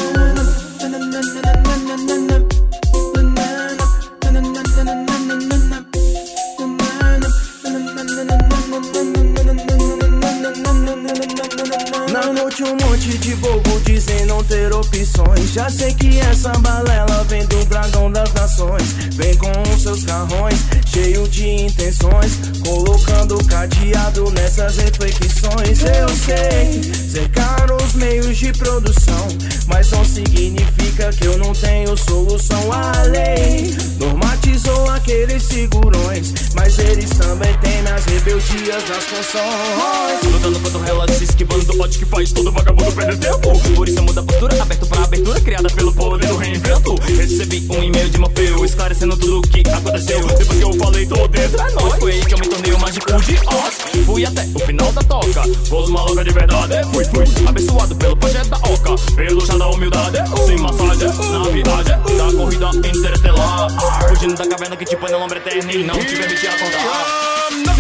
Dizem 14.48 14.66
não 14.66 14.66
ter 14.66 14.66
opções. 14.78 15.54
Já 15.54 15.70
sei 15.70 15.94
que 15.94 16.20
essa 16.20 16.52
balela 16.60 17.24
vem 17.28 17.46
do 17.48 17.66
dragão 17.66 18.12
das 18.12 18.32
nações. 18.34 18.94
Vem 19.14 19.36
com 19.38 19.52
seus 19.78 20.04
carrões, 20.04 20.60
cheio 20.86 21.28
de 21.28 21.48
intenções. 21.48 22.40
Colocando 22.66 23.44
cadeado 23.46 24.32
nessas 24.32 24.78
reflexões. 24.78 25.80
Eu 25.82 26.10
sei, 26.10 26.82
cercar 27.10 27.72
os 27.72 27.94
meios 27.94 28.38
de 28.38 28.52
produção 28.54 29.28
Mas 29.68 29.90
não 29.92 30.04
significa 30.04 31.12
que 31.12 31.26
eu 31.26 31.38
não 31.38 31.54
tenho 31.54 31.98
solução. 31.98 32.72
A 32.72 33.04
lei 33.04 33.76
normatizou 34.00 34.90
aqueles 34.90 35.44
segurões 35.44 36.34
Mas 36.56 36.78
eles 36.80 37.10
também 37.12 37.56
têm 37.60 37.82
nas 37.84 38.06
rebeldias 38.06 38.84
das 38.84 39.06
canções. 39.06 40.34
Lutando 40.34 40.60
contra 40.60 40.80
o 40.80 40.88
se 41.18 41.24
esquivando 41.24 41.66
do 41.66 41.78
pote 41.78 41.98
que 41.98 42.06
faz 42.06 42.32
todo 42.32 42.52
vagabundo 42.52 42.92
perder 42.92 43.18
tempo. 43.18 43.60
Por 43.76 43.88
isso 43.88 43.98
eu 43.98 44.04
mudo 44.04 44.20
a 44.20 44.24
postura, 44.24 44.56
aberto 44.68 44.86
pra 44.88 45.03
abertura, 45.03 45.39
criada 45.39 45.70
pelo 45.70 45.93
poder 45.93 46.28
do 46.28 46.36
reinvento. 46.36 46.95
Recebi 47.18 47.65
um 47.70 47.84
e-mail 47.84 48.09
de 48.09 48.18
Morfeu, 48.18 48.65
esclarecendo 48.65 49.15
tudo 49.15 49.39
o 49.39 49.41
que 49.41 49.63
aconteceu. 49.70 50.28
Depois 50.28 50.47
que 50.47 50.61
eu 50.61 50.74
falei, 50.74 51.05
tô 51.05 51.28
dentro, 51.28 51.61
é 51.61 51.72
nóis. 51.72 51.99
Foi 51.99 52.11
aí 52.11 52.26
que 52.26 52.34
eu 52.34 52.38
me 52.38 52.47
tornei 52.47 52.74
o 52.74 52.80
mágico 52.80 53.05
de 53.22 53.34
Oz. 53.34 54.05
Fui 54.05 54.26
até 54.26 54.45
o 54.53 54.59
final 54.59 54.91
da 54.91 55.01
toca, 55.03 55.41
pôs 55.70 55.89
uma 55.89 56.03
louca 56.03 56.24
de 56.24 56.32
verdade. 56.32 56.74
Fui, 56.91 57.05
fui, 57.05 57.26
abençoado 57.47 57.95
pelo 57.95 58.18
projeto 58.18 58.49
da 58.49 58.57
Oca, 58.57 58.95
pelo 59.15 59.45
chá 59.45 59.57
da 59.57 59.68
humildade. 59.70 60.18
Sem 60.45 60.57
massagem, 60.57 61.07
na 61.07 61.49
viagem 61.49 62.18
da 62.18 62.38
corrida 62.38 62.70
interestelar. 62.88 64.09
Fugindo 64.09 64.36
da 64.36 64.47
caverna 64.47 64.76
que 64.76 64.86
te 64.86 64.97
põe 64.97 65.11
na 65.11 65.18
lombra 65.18 65.38
eterna 65.38 65.72
e 65.72 65.84
não 65.84 65.97
te 65.97 66.15
permite 66.15 66.47
acordar. 66.47 67.27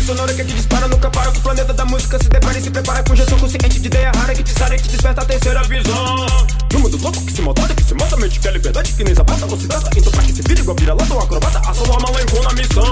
Sonora 0.07 0.33
que 0.33 0.45
te 0.45 0.53
dispara, 0.53 0.87
nunca 0.87 1.09
para 1.09 1.29
com 1.33 1.37
o 1.37 1.41
planeta 1.41 1.73
da 1.73 1.83
música. 1.83 2.17
Se 2.17 2.29
depara 2.29 2.57
e 2.57 2.61
se 2.61 2.71
prepara 2.71 3.03
com 3.03 3.11
injeção 3.11 3.37
consciente 3.39 3.77
de 3.77 3.87
ideia 3.87 4.09
rara 4.15 4.33
que 4.33 4.41
te 4.41 4.57
sara 4.57 4.73
e 4.73 4.79
te 4.79 4.87
desperta 4.87 5.21
a 5.21 5.25
terceira 5.25 5.61
visão. 5.63 6.25
No 6.71 6.79
mundo 6.79 6.97
louco 7.01 7.25
que 7.25 7.33
se 7.33 7.41
maltrata, 7.41 7.75
que 7.75 7.83
se 7.83 7.93
mata, 7.93 8.15
mente 8.15 8.39
que 8.39 8.47
é 8.47 8.51
liberdade, 8.51 8.93
que 8.93 9.03
nem 9.03 9.13
zapata, 9.13 9.45
não 9.45 9.59
se. 9.59 9.65
Então 9.65 10.11
pra 10.13 10.23
que 10.23 10.31
se 10.31 10.41
vira 10.43 10.61
igual 10.61 10.77
vira 10.79 10.93
lata 10.93 11.13
ou 11.13 11.19
acrobata, 11.19 11.59
a 11.59 11.73
sua 11.73 11.93
alma 11.93 12.09
levou 12.11 12.41
na 12.41 12.53
missão. 12.53 12.85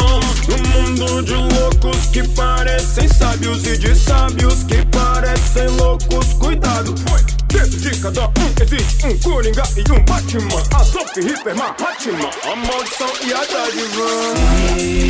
No 0.49 0.57
mundo 0.57 1.24
de 1.24 1.36
loucos 1.36 2.05
que 2.07 2.28
parecem 2.28 3.07
sábios 3.07 3.66
e 3.66 3.78
de 3.78 3.95
sábios 3.95 4.63
que 4.63 4.86
parecem 4.88 5.70
loucos, 5.70 6.34
cuidado. 6.34 6.93
Dentro 7.47 7.80
de 7.80 7.97
cada 7.97 8.28
um 8.28 8.53
existe 8.61 9.07
um 9.07 9.18
Coringa 9.20 9.63
e 9.78 9.89
um 9.89 10.03
Batman. 10.03 10.63
A 10.76 10.84
Sophie 10.84 11.24
Ripper, 11.24 11.55
Mahatma, 11.55 12.30
a 12.43 12.55
maldição 12.57 13.07
e 13.24 13.34
a 13.34 13.39
dádiva. 13.45 15.05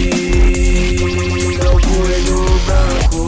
Siga 1.75 1.89
o 1.89 1.97
coelho 1.97 2.39
branco. 2.65 3.21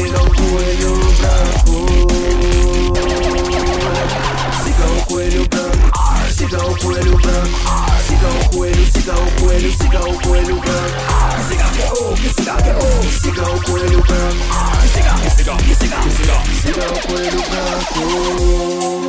Siga 0.00 0.20
o 0.22 0.32
coelho 0.34 0.92
branco. 1.18 1.74
Siga 4.64 4.86
o 4.86 5.04
coelho 5.04 5.44
branco. 5.48 5.88
Siga 6.32 6.58
o 6.64 6.74
coelho 6.78 7.16
branco. 7.18 7.58
Siga 8.06 8.28
o 8.28 8.48
coelho, 8.50 8.84
siga 8.92 9.14
o 9.14 9.30
coelho, 9.40 9.70
siga 9.72 10.00
o 10.00 10.20
coelho 10.20 10.56
branco. 10.60 10.98
Siga 11.48 11.66
que 11.70 11.82
o, 11.92 12.14
que 12.14 12.28
siga 12.30 12.54
que 12.56 12.70
o. 12.70 12.80
Siga 13.20 13.42
o 13.42 13.62
coelho 13.62 14.00
branco. 14.02 14.44
Siga, 14.92 15.14
que 15.20 15.30
siga, 15.30 15.56
que 15.56 15.74
siga, 15.74 15.96
que 16.00 16.10
siga. 16.10 16.36
Siga 16.62 16.86
o 16.86 16.98
coelho 17.06 17.42
branco. 17.50 19.04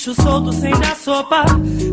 Bicho 0.00 0.14
solto 0.14 0.50
sem 0.50 0.70
dar 0.70 0.96
sopa. 0.96 1.44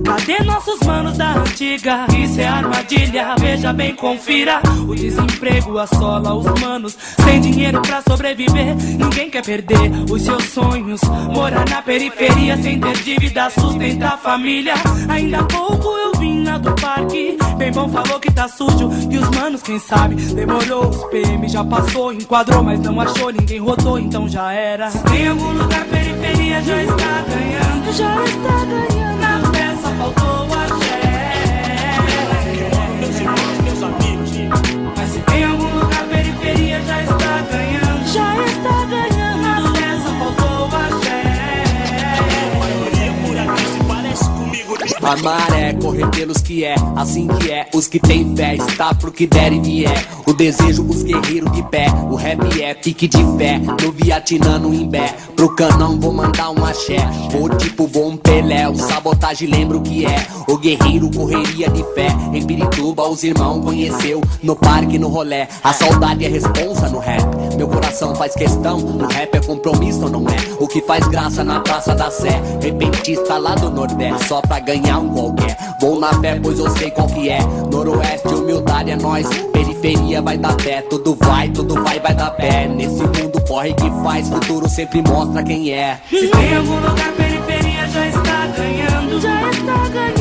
Cadê 0.06 0.42
nossos 0.46 0.80
manos 0.88 1.18
da 1.18 1.34
antiga? 1.34 2.08
Isso 2.18 2.40
é 2.40 2.48
armadilha, 2.48 3.36
veja 3.38 3.74
bem, 3.74 3.94
confira. 3.94 4.62
O 4.88 4.96
desemprego 4.96 5.78
assola 5.78 6.34
os 6.34 6.46
manos. 6.62 6.98
Sem 7.26 7.42
dinheiro 7.42 7.82
pra 7.82 8.02
sobreviver, 8.08 8.76
ninguém 8.98 9.30
quer 9.30 9.44
perder 9.44 9.92
os 10.10 10.22
seus 10.22 10.46
sonhos. 10.46 11.02
Morar 11.34 11.70
na 11.70 11.82
periferia 11.82 12.56
sem 12.56 12.80
ter 12.80 12.98
dívida, 13.04 13.50
sustentar 13.50 14.14
a 14.14 14.18
família. 14.18 14.76
Ainda 15.10 15.44
pouco 15.44 15.90
eu 15.98 16.07
do 16.68 16.82
parque. 16.82 17.38
Bem 17.58 17.72
bom 17.72 17.90
falou 17.90 18.20
que 18.20 18.32
tá 18.32 18.48
sujo. 18.48 18.90
E 19.10 19.18
os 19.18 19.30
manos, 19.30 19.62
quem 19.62 19.80
sabe? 19.80 20.16
Demorou, 20.16 20.90
os 20.90 21.04
PM 21.06 21.48
já 21.48 21.64
passou, 21.64 22.14
enquadrou, 22.14 22.64
mas 22.64 22.80
não 22.80 23.00
achou. 23.00 23.32
Ninguém 23.32 23.60
rodou, 23.60 23.98
então 23.98 24.28
já 24.28 24.52
era. 24.52 24.92
Se 24.92 25.00
tem 25.04 25.28
algum 25.28 25.52
lugar 25.54 25.86
periferia, 25.86 26.62
já 26.62 26.84
está 26.84 27.24
ganhando. 27.30 27.94
Já 27.94 28.24
está 28.24 28.66
ganhando. 28.66 29.20
Na 29.20 29.52
peça 29.52 29.90
faltou 29.98 30.48
o 30.48 30.54
A 45.08 45.16
maré 45.16 45.72
correr 45.72 46.06
pelos 46.10 46.40
que 46.40 46.66
é, 46.66 46.76
assim 46.98 47.28
que 47.28 47.50
é. 47.50 47.66
Os 47.74 47.88
que 47.88 47.98
tem 47.98 48.36
fé, 48.36 48.58
está 48.58 48.94
pro 48.94 49.10
que 49.10 49.26
der 49.26 49.54
e 49.54 49.60
vier. 49.62 50.06
O 50.26 50.34
desejo, 50.34 50.86
os 50.86 51.02
guerreiros 51.02 51.50
de 51.54 51.64
pé. 51.64 51.88
O 52.12 52.16
rap 52.16 52.62
é 52.62 52.74
pique 52.74 53.08
de 53.08 53.24
fé. 53.38 53.58
No 53.58 53.94
Vietnã, 53.94 54.60
no 54.60 54.74
Imbé. 54.74 55.16
Pro 55.38 55.56
canão 55.56 55.98
vou 55.98 56.12
mandar 56.12 56.50
um 56.50 56.66
axé. 56.66 56.98
Vou 57.32 57.48
tipo 57.48 57.88
bom 57.88 58.18
Pelé. 58.18 58.68
O 58.68 58.76
sabotagem 58.76 59.48
lembro 59.48 59.80
que 59.80 60.06
é. 60.06 60.28
O 60.46 60.58
guerreiro 60.58 61.10
correria 61.10 61.70
de 61.70 61.82
fé. 61.96 62.10
Em 62.34 62.46
Pirituba, 62.46 63.08
os 63.08 63.24
irmãos 63.24 63.64
conheceu. 63.64 64.22
No 64.44 64.58
parque, 64.58 65.00
no 65.00 65.08
rolé. 65.08 65.48
A 65.64 65.72
saudade 65.72 66.26
é 66.26 66.28
responsa 66.28 66.90
no 66.90 67.00
rap. 67.00 67.24
Meu 67.56 67.70
coração 67.70 68.14
faz 68.14 68.34
questão. 68.34 68.80
O 68.80 69.08
rap 69.08 69.34
é 69.34 69.40
compromisso 69.40 70.10
não 70.10 70.28
é? 70.28 70.36
O 70.60 70.68
que 70.68 70.82
faz 70.82 71.08
graça 71.08 71.42
na 71.46 71.62
Praça 71.62 71.96
da 71.96 72.12
Sé. 72.12 72.42
Repentista 72.62 73.38
lá 73.38 73.56
do 73.56 73.70
Nordeste. 73.70 74.28
Só 74.28 74.42
pra 74.42 74.60
ganhar 74.60 74.97
um 75.00 75.10
qualquer. 75.10 75.58
Vou 75.80 76.00
na 76.00 76.14
fé, 76.20 76.40
pois 76.42 76.60
eu 76.60 76.70
sei 76.72 76.92
qual 76.92 77.08
que 77.08 77.30
é. 77.30 77.40
Noroeste, 77.72 78.28
humildade 78.28 78.92
é 78.92 78.96
nós. 78.96 79.28
Periferia 79.54 80.22
vai 80.22 80.38
dar 80.38 80.56
pé. 80.56 80.82
Tudo 80.82 81.16
vai, 81.20 81.50
tudo 81.50 81.76
vai, 81.84 82.00
vai 82.00 82.14
dar 82.14 82.32
pé. 82.32 82.68
Nesse 82.68 83.04
mundo 83.04 83.42
corre 83.48 83.74
que 83.74 83.90
faz. 84.04 84.30
Futuro 84.30 84.68
sempre 84.70 85.02
mostra 85.02 85.44
quem 85.44 85.72
é. 85.72 86.00
Se 86.10 86.28
tem 86.28 86.56
algum 86.56 86.76
lugar 86.76 87.12
periferia, 87.14 87.88
já 87.88 88.08
está 88.08 88.48
ganhando. 88.48 89.22
Já 89.22 89.50
está 89.50 89.90
ganhando. 89.90 90.17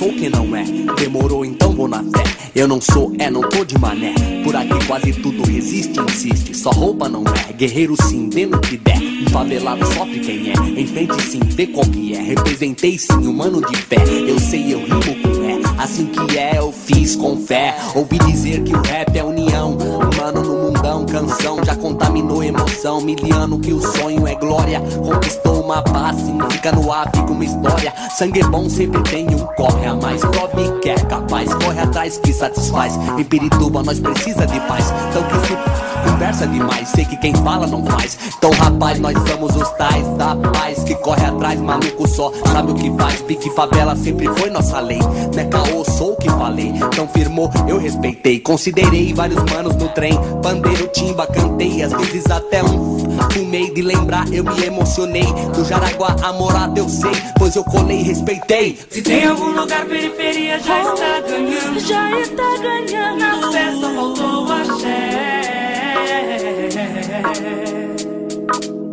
Sou 0.00 0.08
quem 0.14 0.30
não 0.30 0.56
é. 0.56 0.64
Demorou, 0.98 1.44
então 1.44 1.72
vou 1.72 1.86
na 1.86 2.02
fé. 2.02 2.24
Eu 2.54 2.66
não 2.66 2.80
sou, 2.80 3.12
é, 3.18 3.30
não 3.30 3.42
tô 3.42 3.66
de 3.66 3.78
mané. 3.78 4.14
Por 4.42 4.56
aqui 4.56 4.86
quase 4.86 5.12
tudo 5.12 5.42
resiste, 5.42 6.00
insiste. 6.00 6.56
Só 6.56 6.70
roupa 6.70 7.06
não 7.06 7.22
é, 7.22 7.52
guerreiro 7.52 7.94
sim, 8.04 8.30
vendo 8.32 8.58
que 8.60 8.78
der. 8.78 8.98
Favelado 9.30 9.84
sofre 9.92 10.18
quem 10.20 10.50
é, 10.50 10.80
em 10.80 10.86
frente 10.86 11.20
sim, 11.20 11.40
vê 11.40 11.66
qual 11.66 11.84
que 11.84 12.14
é. 12.14 12.22
Representei 12.22 12.98
sim, 12.98 13.26
humano 13.26 13.60
de 13.60 13.76
fé. 13.76 14.02
Eu 14.26 14.38
sei, 14.38 14.72
eu 14.72 14.78
rimo 14.78 15.00
com 15.22 15.44
é. 15.44 15.82
Assim 15.82 16.06
que 16.06 16.38
é, 16.38 16.56
eu 16.56 16.72
fiz 16.72 17.14
com 17.14 17.36
fé. 17.36 17.76
Ouvi 17.94 18.18
dizer 18.20 18.64
que 18.64 18.74
o 18.74 18.80
rap 18.80 19.14
é 19.14 19.22
união. 19.22 19.76
Humano 20.20 20.42
no 20.42 20.54
mundão, 20.66 21.06
canção 21.06 21.64
já 21.64 21.74
contaminou 21.74 22.44
emoção. 22.44 23.00
Miliano 23.00 23.58
que 23.58 23.72
o 23.72 23.80
sonho 23.80 24.26
é 24.26 24.34
glória. 24.34 24.78
Conquistou 25.02 25.64
uma 25.64 25.82
paz, 25.82 26.14
significa 26.16 26.72
no 26.72 26.92
ar, 26.92 27.10
fica 27.10 27.32
uma 27.32 27.42
história. 27.42 27.90
Sangue 28.18 28.42
bom 28.44 28.68
sempre 28.68 29.02
tem 29.04 29.26
um 29.34 29.46
corre 29.56 29.86
a 29.86 29.94
mais. 29.94 30.20
Prove 30.20 30.78
que 30.82 30.90
é 30.90 30.94
capaz, 30.96 31.54
corre 31.54 31.80
atrás 31.80 32.18
que 32.18 32.34
satisfaz. 32.34 32.98
Em 33.18 33.24
Pirituba 33.24 33.82
nós 33.82 33.98
precisa 33.98 34.46
de 34.46 34.60
paz. 34.60 34.92
Então 35.08 35.22
que 35.22 35.46
se 35.46 35.90
conversa 36.10 36.46
demais, 36.46 36.88
sei 36.88 37.04
que 37.04 37.16
quem 37.16 37.34
fala 37.36 37.66
não 37.66 37.84
faz. 37.86 38.18
Então 38.36 38.50
rapaz, 38.50 38.98
nós 38.98 39.16
somos 39.26 39.56
os 39.56 39.70
tais 39.72 40.06
da 40.18 40.36
paz 40.36 40.82
que 40.84 40.94
corre 40.96 41.24
atrás, 41.24 41.58
maluco 41.60 42.06
só 42.06 42.30
sabe 42.52 42.72
o 42.72 42.74
que 42.74 42.90
faz. 42.98 43.22
Pique 43.22 43.50
favela 43.50 43.96
sempre 43.96 44.28
foi 44.38 44.50
nossa 44.50 44.80
lei. 44.80 45.00
Né 45.34 45.44
caô, 45.44 45.84
sou 45.84 46.12
o 46.12 46.16
que 46.16 46.28
falei. 46.28 46.68
Então 46.68 47.08
firmou, 47.08 47.50
eu 47.66 47.78
respeitei. 47.78 48.38
Considerei 48.40 49.14
vários 49.14 49.42
manos 49.44 49.76
no 49.76 49.88
trem. 49.88 50.09
Bandeiro, 50.42 50.88
timba, 50.88 51.26
cantei. 51.26 51.82
Às 51.82 51.92
vezes 51.92 52.30
até 52.30 52.62
um 52.62 53.00
fumei 53.32 53.72
de 53.72 53.82
lembrar, 53.82 54.30
eu 54.32 54.44
me 54.44 54.64
emocionei. 54.64 55.26
Do 55.54 55.64
Jaraguá 55.64 56.16
a 56.22 56.32
morada 56.32 56.78
eu 56.78 56.88
sei, 56.88 57.10
pois 57.38 57.56
eu 57.56 57.64
colei 57.64 58.00
e 58.00 58.02
respeitei. 58.02 58.78
Se 58.90 59.02
tem 59.02 59.26
algum 59.26 59.50
lugar 59.52 59.84
periferia, 59.86 60.58
já 60.58 60.82
está 60.82 61.20
ganhando. 61.20 61.80
Já 61.80 62.20
está 62.20 62.56
ganhando. 62.62 63.20
Na 63.20 63.50
peça 63.50 63.90
faltou 63.94 64.46
o 64.46 64.52
axé. 64.52 65.10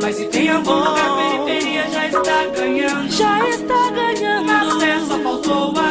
Mas 0.01 0.15
se 0.15 0.25
tem 0.25 0.49
algum 0.49 0.73
lugar 0.73 1.17
periferia, 1.45 1.89
já 1.91 2.07
está 2.07 2.45
ganhando. 2.55 3.11
Já 3.11 3.49
está 3.49 3.91
ganhando. 3.91 4.45
Na 4.45 4.79
peça 4.79 5.19
faltou 5.23 5.73
o 5.73 5.79
axé. 5.79 5.86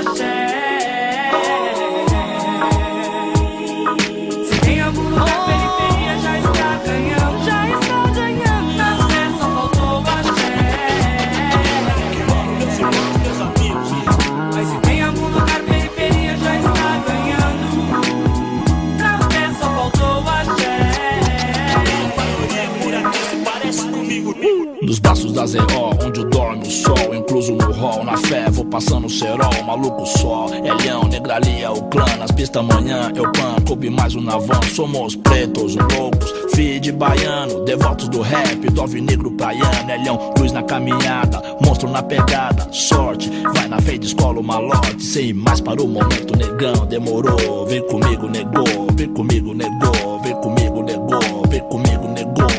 Passando 28.77 29.09
cerol, 29.09 29.65
maluco 29.67 30.05
só, 30.05 30.49
é 30.53 30.75
leão, 30.83 31.05
negralia, 31.05 31.73
o 31.73 31.83
clã, 31.85 32.05
nas 32.19 32.31
pistas 32.31 32.63
amanhã, 32.63 33.11
eu 33.15 33.23
pan, 33.33 33.57
coube 33.67 33.89
mais 33.89 34.15
um 34.15 34.21
na 34.21 34.37
van, 34.37 34.61
somos 34.75 35.17
pretos, 35.17 35.75
loucos, 35.77 36.31
filho 36.55 36.79
de 36.79 36.93
baiano, 36.93 37.65
devotos 37.65 38.07
do 38.11 38.21
rap, 38.21 38.69
do 38.71 38.83
alvinegro 38.83 39.31
praiano, 39.31 39.91
é 39.91 39.97
leão, 39.97 40.35
luz 40.39 40.53
na 40.53 40.63
caminhada, 40.63 41.43
monstro 41.65 41.89
na 41.89 42.03
pegada, 42.03 42.71
sorte, 42.71 43.31
vai 43.55 43.67
na 43.67 43.81
feita, 43.81 44.05
escola 44.05 44.41
o 44.41 44.45
malote, 44.45 45.03
sem 45.03 45.33
mais 45.33 45.59
para 45.59 45.83
o 45.83 45.89
momento, 45.89 46.37
negão, 46.37 46.85
demorou, 46.85 47.65
vem 47.65 47.81
comigo, 47.87 48.29
negou, 48.29 48.89
vem 48.93 49.09
comigo, 49.09 49.55
negou, 49.55 50.21
vem 50.23 50.35
comigo, 50.43 50.83
negou, 50.83 51.43
vem 51.49 51.63
comigo, 51.63 52.09
negou, 52.09 52.56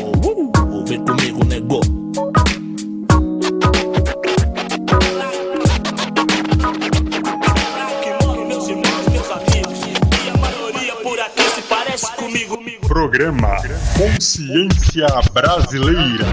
Consciência 14.48 15.06
Brasileira. 15.34 16.24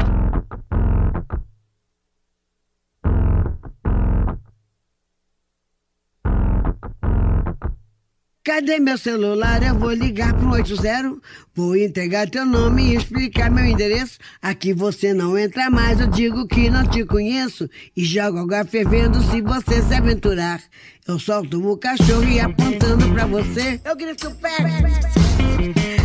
Cadê 8.41 8.80
meu 8.80 8.97
celular? 8.97 9.61
Eu 9.61 9.78
vou 9.78 9.91
ligar 9.91 10.34
pro 10.34 10.51
80. 10.51 11.18
Vou 11.53 11.76
entregar 11.76 12.30
teu 12.30 12.45
nome 12.45 12.84
e 12.84 12.95
explicar 12.95 13.51
meu 13.51 13.66
endereço. 13.66 14.18
Aqui 14.41 14.74
você 14.74 15.13
não 15.13 15.38
entra 15.38 15.70
mais, 15.70 15.99
eu 15.99 16.07
digo 16.07 16.47
que 16.47 16.70
não 16.70 16.88
te 16.88 17.03
conheço. 17.03 17.70
E 17.97 18.05
jogo 18.05 18.39
água 18.39 18.63
fervendo 18.63 19.22
se 19.24 19.41
você 19.41 19.82
se 19.82 19.93
aventurar. 19.93 20.61
Eu 21.05 21.20
solto 21.20 21.70
o 21.70 21.78
cachorro 21.78 22.24
e 22.24 22.39
apontando 22.39 23.11
pra 23.11 23.26
você, 23.26 23.82
eu 23.84 23.93
grito 23.93 24.32
pega. 24.36 26.04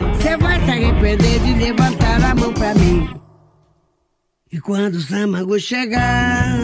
Você 0.00 0.36
vai 0.38 0.64
se 0.64 0.70
arrepender 0.70 1.40
de 1.40 1.54
levantar 1.54 2.24
a 2.24 2.34
mão 2.34 2.52
pra 2.54 2.74
mim. 2.74 3.08
E 4.50 4.58
quando 4.58 4.94
o 4.94 5.00
Samago 5.00 5.60
chegar, 5.60 6.58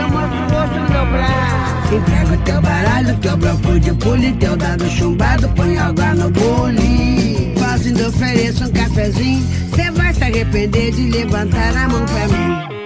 eu 0.00 0.08
mostro 0.08 0.38
o 0.38 0.48
rosto 0.48 0.80
no 0.80 0.90
meu 0.90 1.06
braço. 1.06 1.94
Entrega 1.94 2.34
o 2.34 2.44
teu 2.44 2.62
baralho, 2.62 3.18
teu 3.18 3.36
bloco 3.36 3.80
de 3.80 3.94
pule, 3.94 4.32
teu 4.32 4.56
dado 4.56 4.88
chumbado, 4.88 5.48
põe 5.50 5.78
água 5.78 6.14
no 6.14 6.30
bule. 6.30 7.54
Fazendo 7.58 8.08
ofereço 8.08 8.64
um 8.64 8.72
cafezinho, 8.72 9.46
cê 9.74 9.90
vai 9.90 10.12
se 10.12 10.24
arrepender 10.24 10.92
de 10.92 11.10
levantar 11.10 11.76
a 11.76 11.88
mão 11.88 12.04
pra 12.06 12.28
mim. 12.28 12.85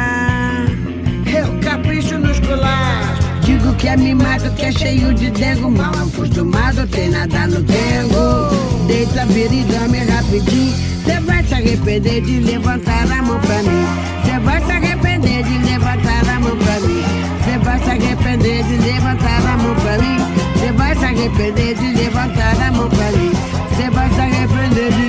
que 3.81 3.87
é 3.87 3.97
mimado, 3.97 4.51
que 4.51 4.65
é 4.65 4.71
cheio 4.71 5.11
de 5.11 5.31
dengo. 5.31 5.71
Mal 5.71 5.91
acostumado, 5.91 6.87
tem 6.87 7.09
nada 7.09 7.47
no 7.47 7.61
dengo. 7.63 8.85
Deita, 8.85 9.25
vira 9.25 9.53
e 9.55 9.63
dorme 9.63 9.97
rapidinho. 10.05 10.73
Cê 11.03 11.19
vai 11.19 11.43
se 11.43 11.53
arrepender 11.55 12.21
de 12.21 12.39
levantar 12.41 13.11
a 13.11 13.21
mão 13.23 13.39
pra 13.39 13.57
mim. 13.63 13.85
Cê 14.23 14.39
vai 14.39 14.63
se 14.63 14.71
arrepender 14.71 15.43
de 15.43 15.57
levantar 15.57 16.29
a 16.29 16.39
mão 16.39 16.55
pra 16.57 16.79
mim. 16.79 17.03
Cê 17.43 17.57
vai 17.57 17.79
se 17.79 17.89
arrepender 17.89 18.63
de 18.63 18.77
levantar 18.77 19.45
a 19.47 19.57
mão 19.57 19.75
pra 19.75 19.97
mim. 19.97 20.17
Cê 20.59 20.71
vai 20.73 20.95
se 20.95 21.05
arrepender 21.05 21.75
de 21.75 21.93
levantar 21.93 22.61
a 22.61 22.71
mão 22.71 22.87
pra 22.87 23.11
mim. 23.11 23.31
Cê 23.75 23.89
vai 23.89 24.09
se 24.13 24.21
arrepender 24.21 24.91
de 24.93 25.00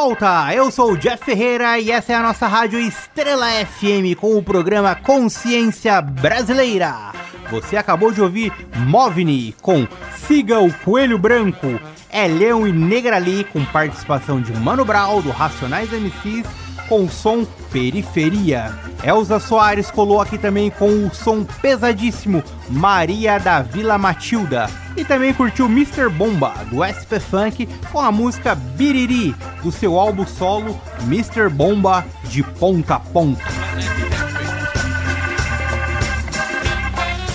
volta! 0.00 0.54
Eu 0.54 0.70
sou 0.70 0.92
o 0.92 0.96
Jeff 0.96 1.22
Ferreira 1.22 1.78
e 1.78 1.90
essa 1.90 2.14
é 2.14 2.16
a 2.16 2.22
nossa 2.22 2.46
rádio 2.46 2.80
Estrela 2.80 3.48
FM 3.66 4.18
com 4.18 4.34
o 4.34 4.42
programa 4.42 4.94
Consciência 4.94 6.00
Brasileira. 6.00 7.12
Você 7.50 7.76
acabou 7.76 8.10
de 8.10 8.22
ouvir 8.22 8.50
Movni 8.86 9.54
com 9.60 9.86
Siga 10.16 10.58
o 10.58 10.72
Coelho 10.72 11.18
Branco, 11.18 11.78
É 12.08 12.26
Leão 12.26 12.66
e 12.66 12.72
Negrali 12.72 13.44
com 13.44 13.62
participação 13.66 14.40
de 14.40 14.54
Mano 14.54 14.86
Brown 14.86 15.20
do 15.20 15.30
Racionais 15.30 15.90
MCs 15.92 16.46
com 16.90 17.04
o 17.04 17.08
som 17.08 17.46
Periferia. 17.70 18.76
Elza 19.04 19.38
Soares 19.38 19.92
colou 19.92 20.20
aqui 20.20 20.36
também 20.36 20.70
com 20.70 21.06
o 21.06 21.14
som 21.14 21.44
pesadíssimo 21.44 22.42
Maria 22.68 23.38
da 23.38 23.62
Vila 23.62 23.96
Matilda. 23.96 24.68
E 24.96 25.04
também 25.04 25.32
curtiu 25.32 25.66
Mr. 25.66 26.08
Bomba 26.08 26.52
do 26.68 26.82
SP 26.82 27.22
Funk 27.22 27.68
com 27.92 28.00
a 28.00 28.10
música 28.10 28.56
Biriri 28.56 29.36
do 29.62 29.70
seu 29.70 30.00
álbum 30.00 30.26
solo 30.26 30.76
Mr. 31.04 31.48
Bomba 31.48 32.04
de 32.24 32.42
Ponta 32.42 32.96
a 32.96 33.00
Ponta. 33.00 33.44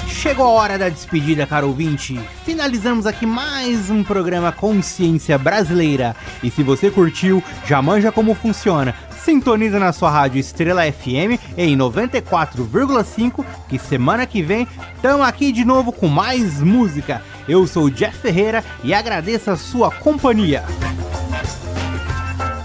Chegou 0.09 0.47
a 0.47 0.49
hora 0.49 0.77
da 0.77 0.89
despedida, 0.89 1.47
caro 1.47 1.67
ouvinte. 1.67 2.19
Finalizamos 2.43 3.05
aqui 3.05 3.25
mais 3.25 3.89
um 3.89 4.03
programa 4.03 4.51
Consciência 4.51 5.37
Brasileira. 5.37 6.15
E 6.43 6.49
se 6.49 6.63
você 6.63 6.89
curtiu, 6.89 7.43
já 7.65 7.79
manja 7.81 8.11
como 8.11 8.33
funciona. 8.33 8.93
Sintoniza 9.25 9.79
na 9.79 9.91
sua 9.91 10.11
rádio 10.11 10.39
Estrela 10.39 10.83
FM 10.83 11.41
em 11.57 11.75
94,5 11.75 13.43
que 13.67 13.79
semana 13.79 14.27
que 14.27 14.43
vem 14.43 14.67
tamo 15.01 15.23
aqui 15.23 15.51
de 15.51 15.65
novo 15.65 15.91
com 15.91 16.07
mais 16.07 16.61
música. 16.61 17.23
Eu 17.47 17.65
sou 17.65 17.85
o 17.85 17.91
Jeff 17.91 18.15
Ferreira 18.19 18.63
e 18.83 18.93
agradeço 18.93 19.49
a 19.49 19.57
sua 19.57 19.89
companhia. 19.89 20.63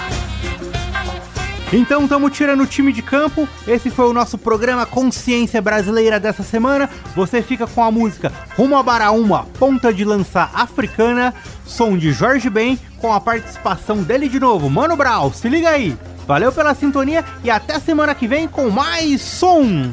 Então 1.72 2.04
estamos 2.04 2.32
tirando 2.32 2.62
o 2.62 2.66
time 2.66 2.92
de 2.92 3.02
campo. 3.02 3.46
Esse 3.66 3.90
foi 3.90 4.06
o 4.06 4.12
nosso 4.12 4.38
programa 4.38 4.86
Consciência 4.86 5.60
Brasileira 5.60 6.18
dessa 6.18 6.42
semana. 6.42 6.88
Você 7.14 7.42
fica 7.42 7.66
com 7.66 7.82
a 7.82 7.90
música 7.90 8.32
Rumo 8.56 8.76
a 8.76 8.82
Baraúma, 8.82 9.46
ponta 9.58 9.92
de 9.92 10.02
lança 10.02 10.48
africana, 10.54 11.34
som 11.66 11.96
de 11.96 12.10
Jorge 12.10 12.48
Ben, 12.48 12.78
com 12.98 13.12
a 13.12 13.20
participação 13.20 14.02
dele 14.02 14.28
de 14.28 14.40
novo, 14.40 14.70
Mano 14.70 14.96
Brown. 14.96 15.30
Se 15.32 15.48
liga 15.48 15.68
aí. 15.68 15.94
Valeu 16.26 16.50
pela 16.50 16.74
sintonia 16.74 17.24
e 17.44 17.50
até 17.50 17.78
semana 17.78 18.14
que 18.14 18.26
vem 18.26 18.48
com 18.48 18.70
mais 18.70 19.20
som. 19.20 19.92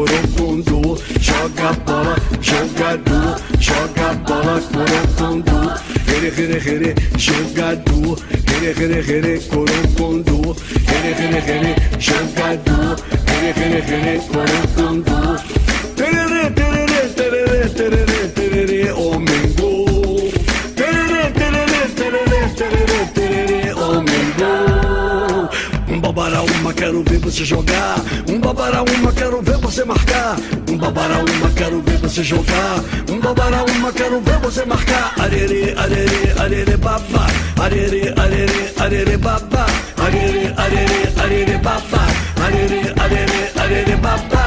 Corocondo, 0.00 0.96
joga 1.20 1.72
bola, 1.84 2.16
jogador, 2.40 3.36
joga 3.58 4.14
bola, 4.26 4.60
corocondo, 4.72 5.76
here, 6.06 6.30
here, 6.30 6.58
here, 6.58 6.94
jogador, 7.18 8.16
here, 8.48 8.72
here, 8.72 9.02
here, 9.02 9.40
corocondo, 9.40 10.54
here, 10.88 11.14
here, 11.14 11.40
here, 11.40 11.98
jogador, 11.98 12.96
here, 13.28 13.52
here, 13.52 13.82
here, 13.82 14.20
corocondo, 14.20 15.59
quero 26.80 27.02
ver 27.02 27.18
você 27.18 27.44
jogar. 27.44 27.96
Um 28.26 28.40
babara 28.40 28.82
uma, 28.82 29.12
quero 29.12 29.42
ver 29.42 29.58
você 29.58 29.84
marcar. 29.84 30.36
Um 30.66 30.78
babara 30.78 31.18
uma, 31.18 31.50
quero 31.50 31.82
ver 31.82 31.98
você 31.98 32.24
jogar. 32.24 32.82
Um 33.10 33.20
babara 33.20 33.64
uma, 33.70 33.92
quero 33.92 34.18
ver 34.22 34.38
você 34.38 34.64
marcar. 34.64 35.12
Arere, 35.18 35.74
arere, 35.76 36.32
arere, 36.38 36.76
babá. 36.78 37.26
Arere, 37.62 38.14
arere, 38.16 38.72
arere, 38.78 39.16
babá. 39.18 39.66
Arere, 39.98 40.54
arere, 40.56 41.12
arere, 41.22 41.58
babá. 41.58 42.06
Arere, 42.42 42.94
arere, 42.96 43.52
arere, 43.60 43.96
babá. 43.96 44.46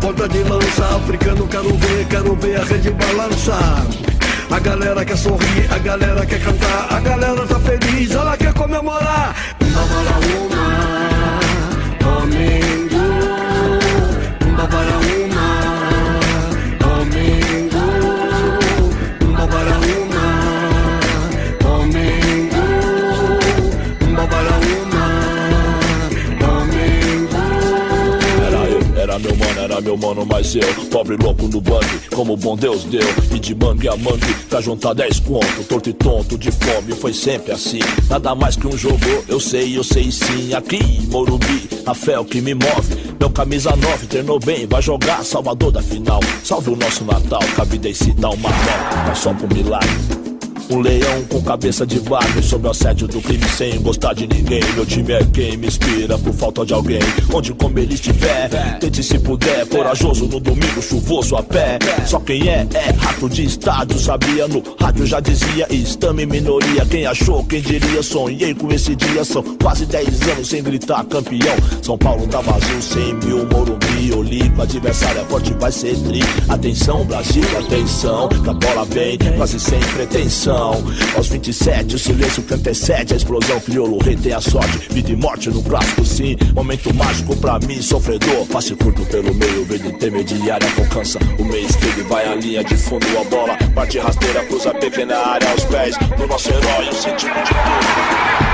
Ponta 0.00 0.28
de 0.28 0.42
lança, 0.44 0.96
africano, 0.96 1.48
quero 1.48 1.76
ver, 1.76 2.06
quero 2.08 2.36
ver 2.36 2.60
a 2.60 2.64
rede 2.64 2.90
balançar. 2.90 3.84
A 4.48 4.60
galera 4.60 5.04
quer 5.04 5.18
sorrir, 5.18 5.66
a 5.72 5.78
galera 5.78 6.24
quer 6.24 6.40
cantar, 6.40 6.86
a 6.90 7.00
galera 7.00 7.46
tá 7.46 7.58
feliz, 7.58 8.12
ela 8.12 8.36
quer 8.36 8.52
comemorar. 8.52 9.34
Babara 9.58 10.13
Era 29.14 29.14
eu, 29.14 29.14
era 29.14 29.18
meu 29.18 29.36
mano, 29.36 29.60
era 29.60 29.80
meu 29.80 29.96
mano, 29.96 30.26
mas 30.26 30.56
eu 30.56 30.74
Pobre 30.90 31.16
louco 31.16 31.46
no 31.46 31.60
bang, 31.60 31.86
como 32.14 32.36
bom 32.36 32.56
Deus 32.56 32.84
deu. 32.84 33.06
E 33.32 33.38
de 33.38 33.54
mangue 33.54 33.88
a 33.88 33.96
mangue, 33.96 34.34
pra 34.48 34.60
juntar 34.60 34.92
10 34.92 35.20
conto. 35.20 35.64
Torto 35.68 35.88
e 35.88 35.92
tonto, 35.92 36.36
de 36.36 36.50
fome, 36.50 36.94
foi 36.94 37.12
sempre 37.12 37.52
assim. 37.52 37.78
Nada 38.08 38.34
mais 38.34 38.56
que 38.56 38.66
um 38.66 38.76
jogo, 38.76 38.98
eu 39.28 39.38
sei, 39.38 39.76
eu 39.76 39.84
sei 39.84 40.10
sim. 40.10 40.52
Aqui, 40.54 40.76
em 40.76 41.06
Morumbi, 41.06 41.68
a 41.86 41.94
fé 41.94 42.12
é 42.12 42.18
o 42.18 42.24
que 42.24 42.40
me 42.40 42.54
move. 42.54 43.14
Meu 43.20 43.30
camisa 43.30 43.74
9 43.76 44.06
treinou 44.06 44.40
bem, 44.40 44.66
vai 44.66 44.82
jogar 44.82 45.24
Salvador 45.24 45.70
da 45.70 45.82
final. 45.82 46.20
Salve 46.42 46.70
o 46.70 46.76
nosso 46.76 47.04
Natal, 47.04 47.42
cabida 47.56 47.88
e 47.88 47.94
cita 47.94 48.28
uma 48.28 48.50
nota 48.50 49.04
Mas 49.06 49.18
só 49.18 49.32
pro 49.32 49.52
milagre 49.52 50.23
um 50.70 50.80
leão 50.80 51.24
com 51.28 51.42
cabeça 51.42 51.86
de 51.86 51.98
vaca 51.98 52.42
Sob 52.42 52.66
o 52.66 52.70
assédio 52.70 53.06
do 53.06 53.20
crime 53.20 53.44
sem 53.56 53.80
gostar 53.80 54.14
de 54.14 54.26
ninguém. 54.26 54.62
Meu 54.74 54.86
time 54.86 55.12
é 55.12 55.24
quem 55.32 55.56
me 55.56 55.66
inspira 55.66 56.18
por 56.18 56.32
falta 56.34 56.64
de 56.64 56.72
alguém. 56.72 57.00
Onde 57.32 57.52
como 57.54 57.78
ele 57.78 57.94
estiver 57.94 58.78
Tente 58.78 59.02
se 59.02 59.18
puder, 59.18 59.66
corajoso 59.66 60.26
no 60.26 60.40
domingo 60.40 60.82
chuvoso 60.82 61.36
a 61.36 61.42
pé. 61.42 61.78
Só 62.06 62.18
quem 62.20 62.48
é, 62.48 62.66
é 62.74 62.90
rato 62.98 63.28
de 63.28 63.44
estádio 63.44 63.98
Sabia? 63.98 64.48
No 64.48 64.62
rádio 64.80 65.06
já 65.06 65.20
dizia 65.20 65.66
Estame 65.70 66.26
minoria, 66.26 66.84
quem 66.86 67.06
achou, 67.06 67.44
quem 67.44 67.60
diria? 67.60 68.02
Sonhei 68.02 68.54
com 68.54 68.70
esse 68.72 68.94
dia, 68.94 69.24
são 69.24 69.42
quase 69.62 69.86
10 69.86 70.22
anos 70.28 70.48
Sem 70.48 70.62
gritar 70.62 71.04
campeão. 71.04 71.56
São 71.82 71.98
Paulo 71.98 72.26
tá 72.26 72.40
vazio, 72.40 72.82
100 72.82 73.14
mil 73.14 73.46
Morumbi, 73.46 74.12
Olímpico, 74.12 74.62
adversário 74.62 75.20
é 75.20 75.24
forte 75.24 75.52
vai 75.54 75.72
ser 75.72 75.96
tri. 75.96 76.20
Atenção 76.48 77.04
Brasil, 77.04 77.44
atenção 77.58 78.28
Que 78.28 78.50
a 78.50 78.52
bola 78.52 78.84
vem, 78.84 79.18
quase 79.36 79.60
sem 79.60 79.80
pretensão 79.80 80.53
aos 80.54 81.28
27, 81.28 81.94
o 81.94 81.98
silêncio 81.98 82.42
que 82.42 82.54
antecede 82.54 83.14
a 83.14 83.16
explosão. 83.16 83.60
Crioulo 83.60 83.98
rei 83.98 84.16
tem 84.16 84.32
a 84.32 84.40
sorte, 84.40 84.78
vida 84.90 85.10
e 85.10 85.16
morte 85.16 85.50
no 85.50 85.62
clássico, 85.62 86.04
sim. 86.04 86.36
Momento 86.54 86.92
mágico 86.94 87.36
pra 87.36 87.58
mim, 87.60 87.80
sofredor. 87.82 88.46
Passe 88.46 88.74
curto 88.74 89.04
pelo 89.06 89.34
meio, 89.34 89.64
verde 89.64 89.88
intermediária, 89.88 90.68
alcança 90.78 91.18
o 91.38 91.44
meio 91.44 91.66
esquerdo. 91.66 92.08
Vai 92.08 92.26
a 92.26 92.34
linha 92.34 92.64
de 92.64 92.76
fundo, 92.76 93.06
a 93.18 93.24
bola. 93.24 93.56
Parte 93.74 93.98
rasteira, 93.98 94.44
cruza 94.46 94.72
pequena 94.74 95.16
área 95.16 95.50
aos 95.50 95.64
pés 95.64 95.96
do 96.16 96.26
nosso 96.26 96.48
herói. 96.50 96.88
O 96.88 96.94
sentido 96.94 97.34
de 97.34 97.50
tudo. 97.50 98.53